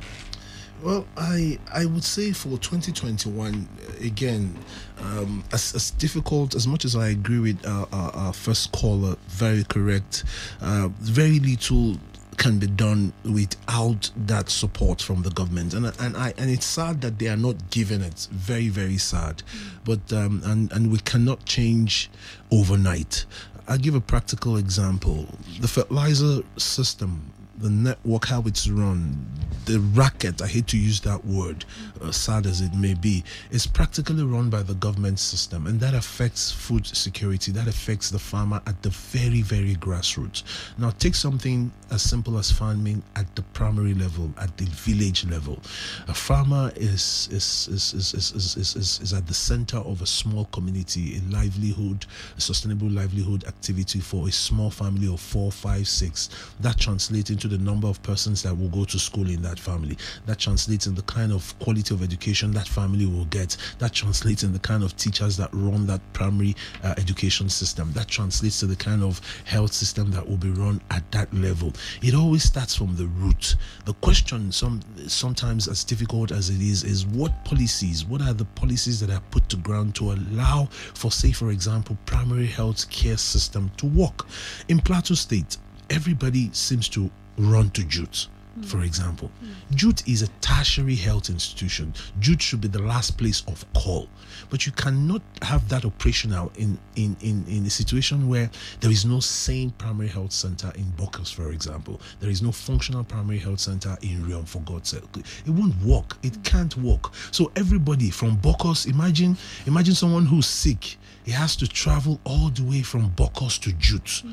[0.82, 3.68] Well, I I would say for 2021,
[4.02, 4.58] again,
[5.02, 9.18] um, as, as difficult as much as I agree with our, our, our first caller,
[9.28, 10.24] very correct.
[10.62, 11.98] Uh, very little
[12.40, 17.02] can be done without that support from the government, and and I and it's sad
[17.02, 18.28] that they are not given it.
[18.32, 19.44] Very very sad,
[19.86, 22.10] but um, and and we cannot change
[22.52, 23.26] overnight.
[23.68, 25.28] I'll give a practical example:
[25.60, 29.26] the fertilizer system the network, how it's run,
[29.66, 31.66] the racket, I hate to use that word,
[32.02, 35.68] uh, sad as it may be, is practically run by the government system.
[35.68, 40.44] And that affects food security, that affects the farmer at the very, very grassroots.
[40.78, 45.60] Now, take something as simple as farming at the primary level, at the village level.
[46.08, 50.06] A farmer is is is is is, is, is, is, at the center of a
[50.06, 52.06] small community, a livelihood,
[52.38, 56.30] a sustainable livelihood activity for a small family of four, five, six.
[56.60, 59.98] That translates into the number of persons that will go to school in that family.
[60.26, 63.58] That translates in the kind of quality of education that family will get.
[63.80, 67.92] That translates in the kind of teachers that run that primary uh, education system.
[67.94, 71.74] That translates to the kind of health system that will be run at that level.
[72.02, 73.56] It always starts from the root.
[73.86, 78.46] The question, some sometimes as difficult as it is, is what policies, what are the
[78.46, 83.18] policies that are put to ground to allow for, say, for example, primary health care
[83.18, 84.28] system to work?
[84.68, 85.58] In Plateau State,
[85.90, 88.28] everybody seems to run to JUTH
[88.66, 89.32] for example.
[89.76, 91.94] JUTH is a tertiary health institution.
[92.20, 94.08] JUTH should be the last place of call.
[94.50, 98.50] But you cannot have that operational in, in, in, in a situation where
[98.80, 102.02] there is no sane primary health center in Bokos, for example.
[102.20, 105.04] There is no functional primary health center in Riyom, for God's sake.
[105.16, 106.18] It won't work.
[106.24, 107.14] It can't work.
[107.32, 110.98] So everybody from Bokos, imagine imagine someone who's sick.
[111.24, 114.24] He has to travel all the way from Bokos to JUTH.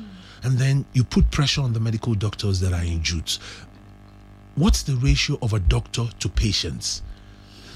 [0.43, 3.39] And then you put pressure on the medical doctors that are in JUTH
[4.57, 7.03] what's the ratio of a doctor to patients?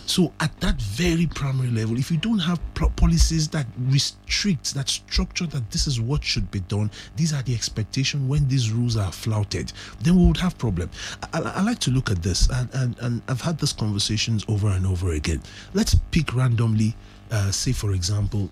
[0.07, 2.59] So, at that very primary level, if you don't have
[2.97, 7.53] policies that restrict, that structure that this is what should be done, these are the
[7.53, 9.71] expectation when these rules are flouted,
[10.01, 10.89] then we would have problem.
[11.31, 14.43] I, I, I like to look at this, and, and, and I've had these conversations
[14.49, 15.41] over and over again.
[15.73, 16.95] Let's pick randomly,
[17.29, 18.49] uh, say for example,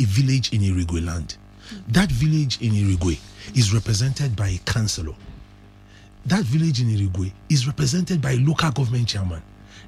[0.00, 1.36] a village in Irigwe land.
[1.88, 3.18] That village in Irigwe
[3.54, 5.14] is represented by a councillor
[6.26, 9.42] that village in Irigwe is represented by a local government chairman.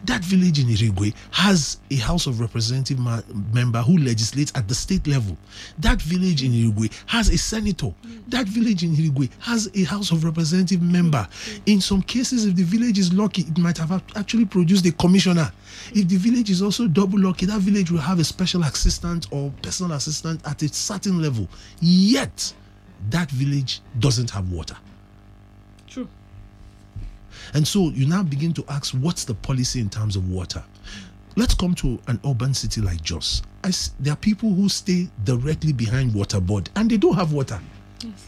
[0.05, 3.23] That village in Irigwe has a House of Representative ma-
[3.53, 5.37] member who legislates at the state level.
[5.81, 7.93] That village in Irigwe has a senator.
[8.29, 11.27] That village in Irigwe has a House of Representative member.
[11.67, 15.51] In some cases, if the village is lucky, it might have actually produced a commissioner.
[15.93, 19.53] If the village is also double lucky, that village will have a special assistant or
[19.63, 21.49] personal assistant at a certain level.
[21.81, 22.55] Yet,
[23.11, 24.77] that village doesn't have water.
[27.55, 30.63] And so you now begin to ask, what's the policy in terms of water?
[31.37, 33.43] Let's come to an urban city like Jos.
[33.65, 37.33] I s there are people who stay directly behind water board and they don't have
[37.33, 37.61] water.
[38.03, 38.27] Yes.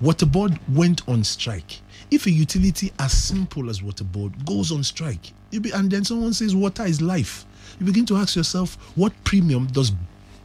[0.00, 1.80] Water board went on strike.
[2.10, 6.32] If a utility as simple as water board goes on strike, be, and then someone
[6.32, 7.46] says water is life,
[7.78, 9.92] you begin to ask yourself, what premium does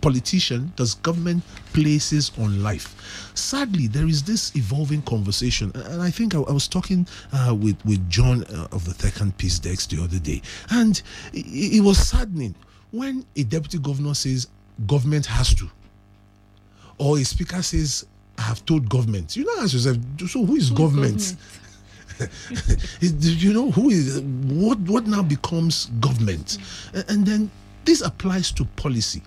[0.07, 1.43] politician, does government
[1.73, 2.95] places on life?
[3.35, 7.77] Sadly, there is this evolving conversation, and I think I, I was talking uh, with
[7.85, 11.01] with John uh, of the Tekan Peace Desk the other day, and
[11.33, 11.45] it,
[11.77, 12.55] it was saddening
[12.91, 14.47] when a deputy governor says
[14.87, 15.69] government has to,
[16.97, 18.05] or a speaker says
[18.37, 19.35] I have told government.
[19.35, 19.97] You know, ask yourself,
[20.29, 21.35] so who is government?
[23.01, 26.57] you know who is what what now becomes government
[26.95, 27.51] A- and then
[27.85, 29.21] this applies to policy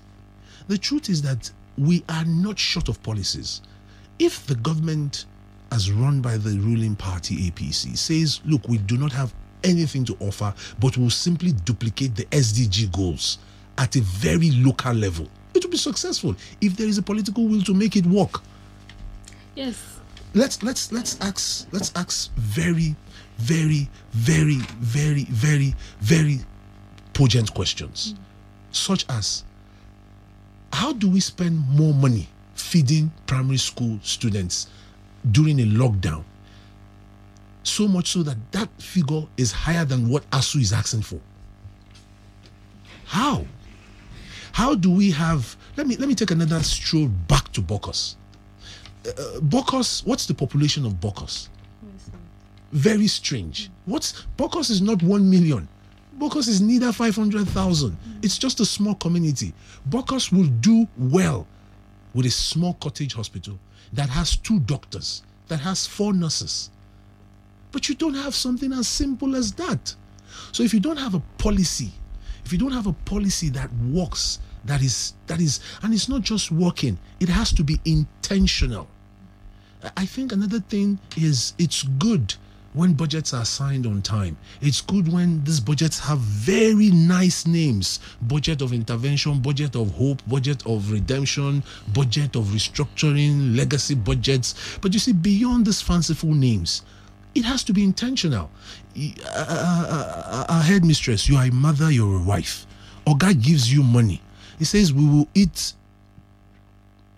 [0.70, 3.60] the truth is that we are not short of policies
[4.20, 5.26] if the government
[5.72, 10.16] as run by the ruling party apc says look we do not have anything to
[10.20, 13.38] offer but we will simply duplicate the sdg goals
[13.78, 17.62] at a very local level it will be successful if there is a political will
[17.62, 18.40] to make it work
[19.56, 19.76] Yes.
[20.34, 22.94] let's let's let's ask let's ask very
[23.38, 26.40] very very very very very
[27.12, 28.14] poignant questions
[28.70, 29.42] such as
[30.80, 34.66] how do we spend more money feeding primary school students
[35.30, 36.24] during a lockdown
[37.62, 41.20] so much so that that figure is higher than what ASUU is asking for
[43.04, 43.44] how
[44.52, 48.16] how do we have let me let me take another stroll back to Bokos.
[49.06, 51.50] uh, Bokos, what's the population of Bokos?
[52.72, 53.68] Very strange.
[53.84, 55.68] What's Bokos is not one million.
[56.20, 57.96] Bokos is neither 500,000.
[58.22, 59.54] It's just a small community.
[59.88, 61.46] Bokos will do well
[62.12, 63.58] with a small cottage hospital
[63.94, 66.68] that has two doctors, that has four nurses.
[67.72, 69.94] But you don't have something as simple as that.
[70.52, 71.90] So if you don't have a policy,
[72.44, 76.20] if you don't have a policy that works, that is that is and it's not
[76.20, 78.88] just working, it has to be intentional.
[79.96, 82.34] I think another thing is it's good
[82.72, 84.36] when budgets are signed on time.
[84.60, 90.22] It's good when these budgets have very nice names budget of intervention, budget of hope,
[90.28, 91.62] budget of redemption,
[91.92, 94.78] budget of restructuring, legacy budgets.
[94.80, 96.82] But you see, beyond these fanciful names,
[97.34, 98.50] it has to be intentional.
[98.96, 102.66] A uh, uh, uh, headmistress, you are a mother, you're a wife.
[103.06, 104.20] Or God gives you money.
[104.58, 105.72] He says, We will eat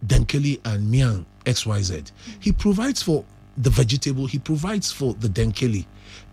[0.07, 2.13] Denkeli and Miang XYZ.
[2.41, 3.25] He provides for
[3.57, 5.87] the vegetable, he provides for the Denkeli.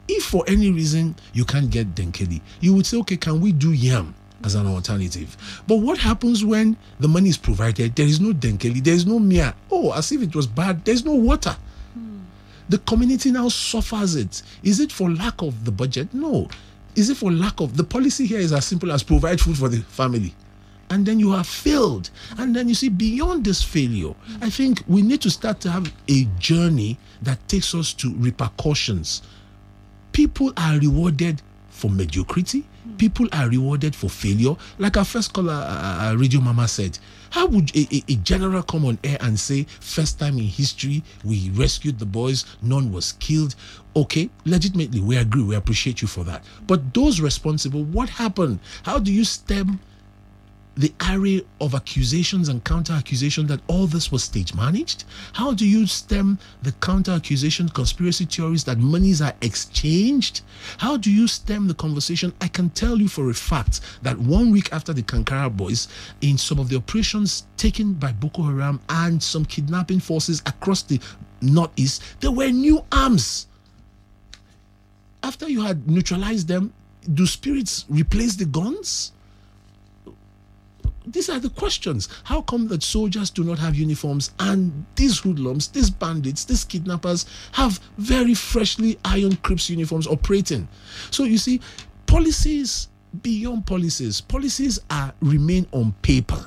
[0.08, 3.72] If for any reason you can't get Denkeli, you would say, okay, can we do
[3.72, 4.16] yam?
[4.42, 5.36] As an alternative.
[5.68, 7.94] But what happens when the money is provided?
[7.94, 9.54] There is no Denkeli, there is no Mia.
[9.70, 11.58] Oh, as if it was bad, there's no water.
[12.70, 14.42] The community now suffers it.
[14.64, 16.14] Is it for lack of the budget?
[16.14, 16.48] No.
[16.96, 19.68] Is it for lack of the policy here is as simple as provide food for
[19.68, 20.34] the family
[20.90, 22.10] and then you have failed.
[22.38, 25.92] And then you see, beyond this failure, I think we need to start to have
[26.08, 29.22] a journey that takes us to repercussions.
[30.12, 32.66] People are rewarded for mediocrity,
[32.98, 34.56] people are rewarded for failure.
[34.80, 36.98] Like our first caller, uh, uh, Radio Mama said,
[37.30, 41.04] how would a, a, a, general come on air and say, first time in history,
[41.24, 43.56] we rescued the boys, none was killed?
[43.96, 46.44] Okay, legitimately, we agree, we appreciate you for that.
[46.66, 48.60] But those responsible, what happened?
[48.84, 49.80] How do you stem
[50.80, 55.04] the array of accusations and counter accusations that all this was stage managed?
[55.34, 60.42] How do you stem the counter accusation conspiracy theories that monies are exchanged?
[60.78, 62.34] How do you stem the conversation?
[62.40, 65.90] I can tell you for a fact that one week after the Kankara boys,
[66.22, 71.02] in some of the operations taken by Boko Haram and some kidnapping forces across the
[71.42, 73.48] northeast, there were new arms.
[75.24, 76.74] After you had neutralized them,
[77.14, 79.12] do spirits replace the guns?
[81.12, 82.08] These are the questions.
[82.24, 87.26] How come that soldiers do not have uniforms and these hoodlums, these bandits, these kidnappers
[87.54, 90.68] have very freshly ironed Crips uniforms operating?
[91.12, 91.62] So you see,
[92.06, 92.90] policies
[93.22, 96.46] beyond policies, policies are remain on paper.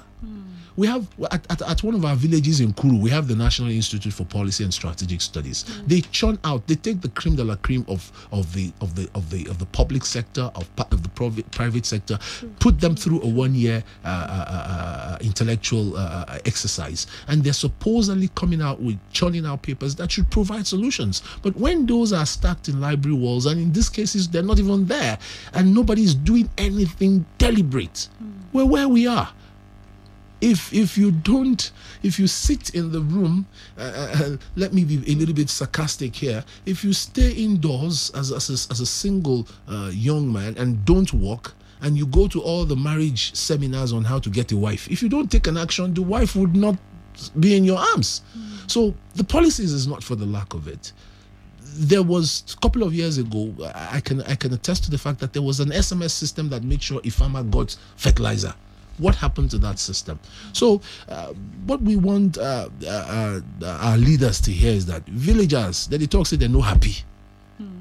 [0.76, 3.70] We have at, at, at, one of our villages in Kuru, we have the National
[3.70, 5.64] Institute for Policy and Strategic Studies.
[5.64, 5.88] Mm.
[5.88, 9.08] They churn out, they take the cream de la cream of, of the of the
[9.14, 12.58] of the of the public sector, of, of the private private sector, mm.
[12.58, 18.28] put them through a one year uh, uh, uh, intellectual uh, exercise, and they're supposedly
[18.34, 21.22] coming out with churning out papers that should provide solutions.
[21.42, 24.86] But when those are stacked in library walls, and in these cases they're not even
[24.86, 25.18] there,
[25.52, 28.32] and nobody's doing anything deliberate, mm.
[28.52, 29.28] we're where we are
[30.42, 31.70] if if you don't
[32.02, 33.46] if you sit in the room
[33.78, 36.44] uh, uh, let me be a little bit sarcastic here.
[36.66, 41.12] If you stay indoors as, as, a, as a single uh, young man and don't
[41.14, 44.90] work and you go to all the marriage seminars on how to get a wife
[44.90, 46.76] if you don't take an action the wife would not
[47.38, 48.22] be in your arms.
[48.36, 48.70] Mm.
[48.70, 50.92] so the policies is not for the lack of it.
[51.74, 55.20] There was a couple of years ago i can i can attest to the fact
[55.20, 58.54] that there was an sms system that made sure if farmer got fertilizer
[58.98, 60.18] what happened to that system?
[60.52, 61.28] So, uh,
[61.66, 66.06] what we want uh, uh, uh our leaders to hear is that villagers, that they
[66.06, 66.96] talk, say they're not happy.
[67.58, 67.80] Hmm.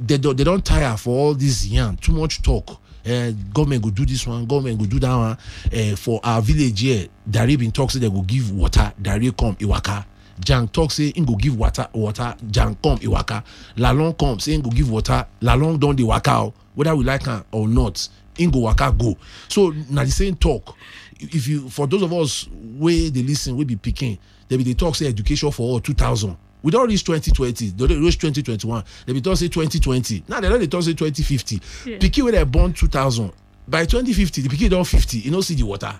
[0.00, 2.78] They, don't, they don't tire for all this yarn, too much talk.
[3.04, 5.36] Uh, government go do this one, government go do that one.
[5.72, 9.56] Uh, for our village here, Dariye been talk say they go give water, Dariye come,
[9.56, 10.04] Iwaka.
[10.40, 13.44] Jang talk say in go give water, water, Jang come, Iwaka.
[13.76, 17.44] Lalong come say in go give water, Lalong don't the waka, whether we like her
[17.52, 18.08] or not
[18.38, 19.16] in go waka go.
[19.48, 20.76] So now the same talk.
[21.20, 24.18] If you for those of us where they listen we be picking
[24.48, 28.02] they be the talk say education for all 2000 we don't reach 2020 they don't
[28.02, 31.60] reach 2021 they be talk say 2020 now they don't the talk say 2050
[31.90, 31.98] yeah.
[31.98, 33.30] pikin wey dem born 2000
[33.68, 35.94] by 2050 the pikin don 50 you know see the water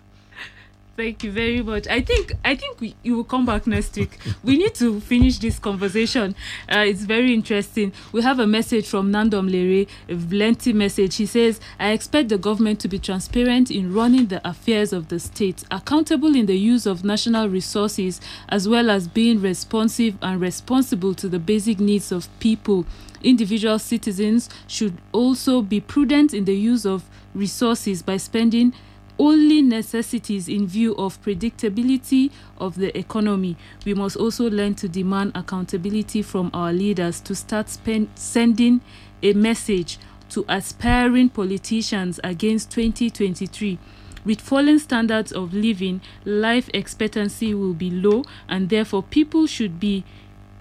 [1.03, 1.89] Thank you very much.
[1.89, 4.17] I think I think we, you will come back next week.
[4.45, 6.37] we need to finish this conversation.
[6.73, 7.93] Uh, it's very interesting.
[8.13, 11.17] We have a message from Nandom Lere, a lengthy message.
[11.17, 15.19] He says, "I expect the government to be transparent in running the affairs of the
[15.19, 21.15] state, accountable in the use of national resources, as well as being responsive and responsible
[21.15, 22.87] to the basic needs of people."
[23.25, 27.03] Individual citizens should also be prudent in the use of
[27.35, 28.73] resources by spending
[29.19, 33.57] only necessities in view of predictability of the economy.
[33.85, 38.81] We must also learn to demand accountability from our leaders to start spend, sending
[39.23, 39.99] a message
[40.31, 43.79] to aspiring politicians against 2023.
[44.25, 50.05] With falling standards of living, life expectancy will be low and therefore people should be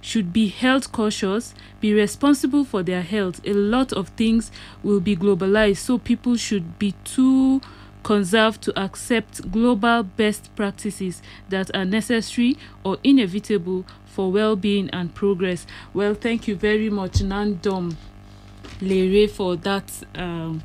[0.02, 3.40] should be health cautious, be responsible for their health.
[3.46, 7.62] A lot of things will be globalized, so people should be too
[8.04, 15.66] conserved to accept global best practices that are necessary or inevitable for well-being and progress.
[15.94, 17.96] Well, thank you very much, Nandom
[18.82, 20.64] Lere, for that um,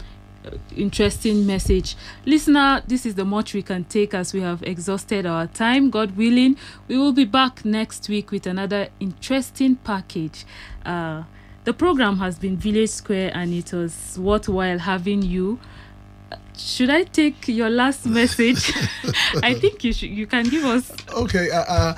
[0.76, 1.96] interesting message.
[2.24, 5.90] Listener, this is the much we can take as we have exhausted our time.
[5.90, 6.56] God willing,
[6.88, 10.44] we will be back next week with another interesting package.
[10.84, 11.24] Uh,
[11.64, 15.58] the program has been Village Square and it was worthwhile having you
[16.56, 18.72] should I take your last message?
[19.42, 20.10] I think you should.
[20.10, 20.90] You can give us.
[21.12, 21.96] Okay, uh, uh,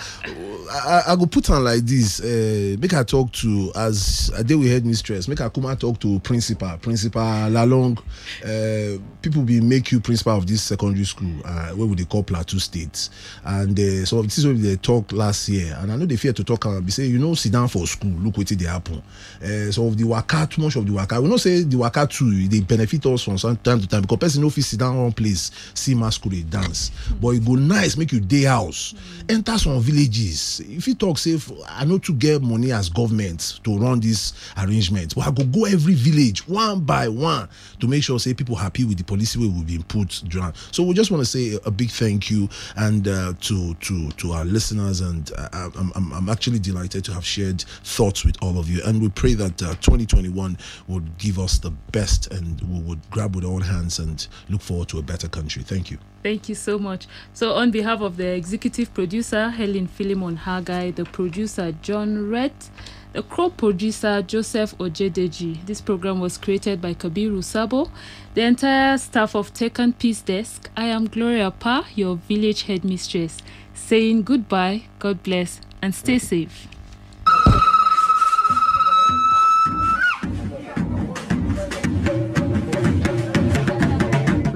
[0.73, 2.21] I, I, I go put on like this.
[2.21, 5.29] Uh, make I talk to as a day we head mistress.
[5.29, 7.99] Make I come and talk to principal, principal Lalong.
[8.45, 11.41] Uh, people be make you principal of this secondary school.
[11.45, 13.09] Uh, where would they call Plateau State?
[13.45, 15.77] And uh, so this is what they talk last year.
[15.81, 17.87] And I know they fear to talk and be say, you know, sit down for
[17.87, 18.11] school.
[18.11, 19.03] Look what they happen.
[19.43, 21.21] Uh, so of the waka, too much of the waka.
[21.21, 22.49] We not say the waka too.
[22.49, 25.13] They benefit us from some time to time because person no fit sit down one
[25.13, 26.91] place see masquerade dance.
[27.21, 28.95] But e go nice make you dey house
[29.29, 30.61] enter some villages.
[30.61, 31.39] If you talk say
[31.69, 35.65] i no too get money as government to run this arrangement but i go go
[35.67, 37.49] every village one by one
[37.81, 40.53] to make sure say people happy with the policy wey we been put down.
[40.73, 44.33] So we just want to say a big thank you and uh, to to to
[44.33, 48.59] our listeners and uh, I'm, I'm, I'm actually delighted to have shared thoughts with all
[48.59, 48.81] of you.
[48.85, 50.57] And we pray that uh, 2021
[50.89, 54.89] would give us the best and we would grab with all hands and look forward
[54.89, 55.62] to a better country.
[55.62, 55.99] Thank you.
[56.22, 57.07] Thank you so much.
[57.32, 62.70] So, on behalf of the executive producer, Helen Philemon Hagai, the producer, John Rett,
[63.12, 67.91] the co producer, Joseph Ojedeji, this program was created by Kabiru Sabo,
[68.34, 70.70] the entire staff of Tekan Peace Desk.
[70.76, 73.39] I am Gloria Pa, your village headmistress,
[73.74, 76.68] saying goodbye, God bless, and stay safe.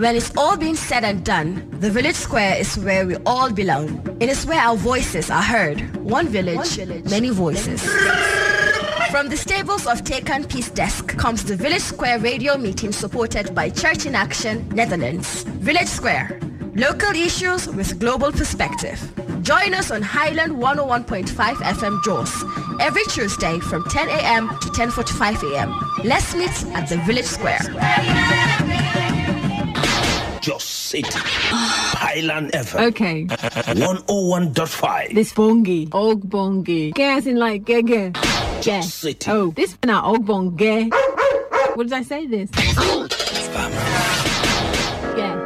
[0.03, 4.05] When it's all been said and done, the village square is where we all belong.
[4.19, 5.79] It is where our voices are heard.
[5.99, 7.81] One village, One village many voices.
[9.13, 13.71] From the stables of Tekan Peace Desk comes the Village Square radio meeting supported by
[13.71, 15.45] Church in Action, Netherlands.
[15.63, 16.41] Village Square,
[16.75, 18.99] local issues with global perspective.
[19.43, 22.43] Join us on Highland 101.5 FM Jos
[22.81, 24.49] every Tuesday from 10 a.m.
[24.49, 25.73] to 10.45 a.m.
[26.03, 28.92] Let's meet at the Village Square.
[30.93, 31.23] Just sit.
[31.97, 32.89] Highland FM.
[32.89, 33.25] Okay.
[33.25, 35.15] 101.5.
[35.15, 35.89] This bongi.
[35.93, 36.93] Og bongi.
[36.95, 38.13] Gas in like gege.
[38.61, 39.27] Just sit.
[39.29, 40.91] Oh, this not og bongi.
[41.75, 42.51] What did I say this?
[45.17, 45.37] Yeah.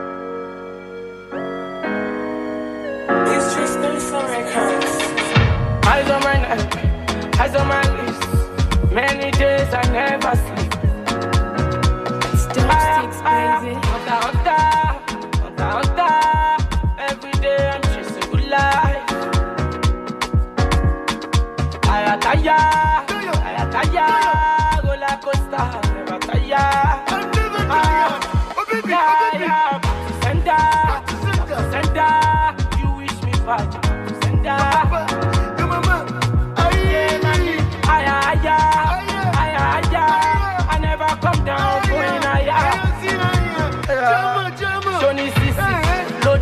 [3.30, 4.96] It's just those records.
[5.86, 6.74] Eyes on my neck,
[7.38, 8.26] eyes on my lips.
[8.90, 10.72] Many days I never sleep.
[12.34, 13.76] Still sticks, baby.
[13.76, 14.85] Every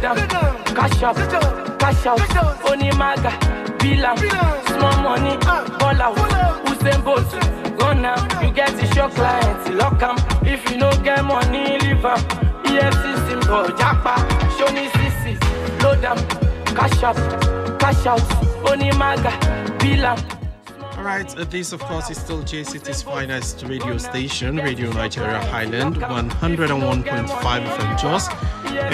[0.05, 0.17] down,
[0.75, 1.17] cash up,
[1.79, 2.19] cash out,
[2.69, 3.33] Onimaga,
[3.79, 4.19] Bilam,
[4.69, 5.37] small money,
[5.79, 6.17] ball out,
[6.67, 7.64] Usain Bolt,
[8.05, 10.17] now, you get to your clients, lock 'em.
[10.47, 12.21] If you no get money, leave 'em.
[12.71, 14.15] EFC symbol, Japa,
[14.59, 15.33] Johnny Sisi,
[15.83, 16.19] load down,
[16.77, 17.17] cash up,
[17.81, 18.21] cash out,
[18.71, 19.33] Onimaga,
[19.81, 20.19] Bilam.
[20.99, 25.97] Alright, uh, this of course is still J City's finest radio station, Radio Nigeria Highland,
[25.97, 28.29] 101.5 FM Jos.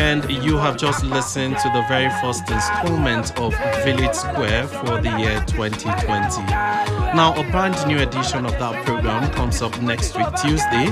[0.07, 3.53] And you have just listened to the very first installment of
[3.85, 7.00] Village Square for the year 2020.
[7.13, 10.87] Now, a brand new edition of that program comes up next week, Tuesday,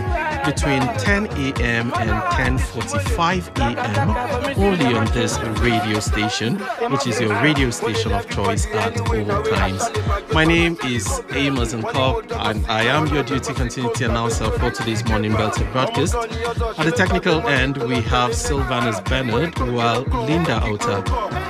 [0.45, 1.93] between 10 a.m.
[1.95, 4.59] and 10:45 a.m.
[4.59, 6.57] only on this radio station,
[6.91, 9.83] which is your radio station of choice at all times.
[10.33, 15.33] My name is Amos and and I am your duty continuity announcer for today's morning
[15.33, 16.15] Belter broadcast.
[16.79, 21.03] At the technical end, we have Sylvanus Bennett, while Linda Outer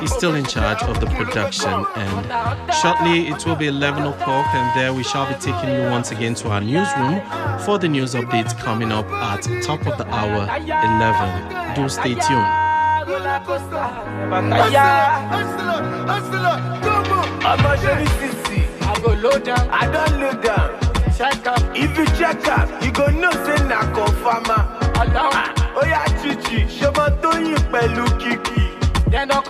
[0.02, 1.84] is still in charge of the production.
[1.96, 6.10] And shortly, it will be 11 o'clock, and there we shall be taking you once
[6.10, 7.20] again to our newsroom
[7.64, 11.74] for the news updates coming up at top of the hour 11.
[11.76, 12.48] Do stay tuned.
[21.18, 23.80] Check up, if you check up, you go say na.
[25.00, 25.84] Ah, oh
[26.22, 26.66] chichi,
[27.72, 28.67] pẹ̀lú kìkì.
[29.12, 29.42] Dem don.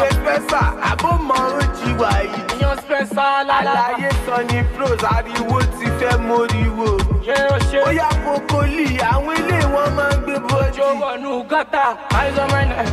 [0.00, 2.40] Ṣé spẹ́sà àbó mọ ojì wà yìí?
[2.62, 3.72] Yan spẹ́sà lálá.
[3.72, 6.88] Àlàyé sọ ní pros, ariwo ti fẹ́ móríwó.
[7.26, 7.78] Ṣé o ṣe?
[7.86, 10.82] Ó yá kókólì, àwọn ilé wọn máa ń gbé bọ́jú.
[10.82, 11.84] Ojú wọnú gọ́tà,
[12.18, 12.88] eyes on my neck,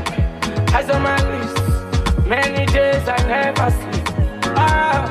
[0.75, 1.57] eyes on my wrist.
[2.31, 4.05] Many days I never sleep.
[4.55, 5.05] Ah,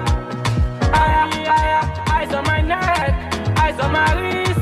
[0.92, 3.12] ah, ah, eyes on my neck,
[3.62, 4.60] eyes on my wrist.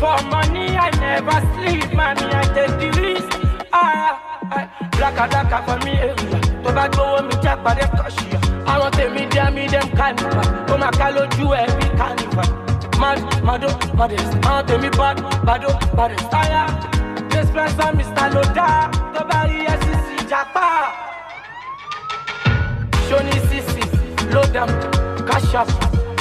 [0.00, 3.33] For money I never sleep, money I take the risk.
[3.76, 4.18] Ah,
[4.56, 4.64] ah,
[4.96, 6.38] blacka blacka for me area.
[6.62, 8.38] Tó bá gbówó mi jẹ́ pàdé kọ̀ṣìyà.
[8.72, 10.46] Àwọn tèmi dẹ́ mi dem carnival.
[10.72, 12.48] Ó máa ká lójú ẹ̀ bí carnival.
[13.00, 13.68] Mad, mado,
[13.98, 14.32] modest.
[14.48, 15.16] Àwọn tèmi bad,
[15.46, 16.32] bado, baddest.
[16.40, 16.62] Aya,
[17.30, 18.26] this person Mr.
[18.34, 18.68] Loda.
[19.30, 20.66] Bá rí SCC japa.
[23.08, 23.34] Shoni
[24.34, 24.68] load them,
[25.26, 25.68] cash up,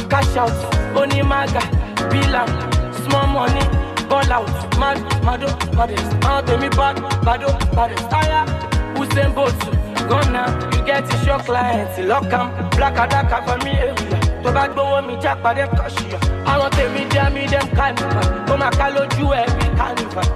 [0.09, 0.51] cash out,
[0.95, 1.61] Onimaga,
[2.11, 2.49] Bilam,
[3.05, 3.65] small money,
[4.13, 8.45] ball out, mad, mado, baddest, out me bad, bado, oh, baddest, aya,
[8.93, 9.57] Usain Bolt,
[10.07, 10.43] gonna,
[10.75, 14.67] you get a shock client, lock 'em, black a dark for me area, tó bá
[14.67, 16.17] gbówó mi já pàdé kọ̀ṣìyà,
[16.51, 20.27] àwọn tèmi dẹ́ mi dem carnival, ó máa ká lójú ẹ̀ bí carnival,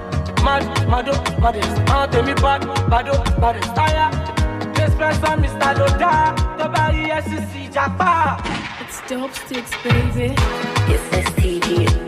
[0.46, 0.62] mad,
[0.92, 1.12] mado,
[1.42, 2.60] baddest, àwọn tèmi bad,
[2.90, 4.06] bado, oh, baddest, aya,
[4.74, 5.70] this person Mr.
[5.78, 6.12] Loda,
[6.58, 8.38] tó bá rí SCC japa.
[8.82, 10.34] It's dope sticks, baby.
[10.92, 12.07] It's STG.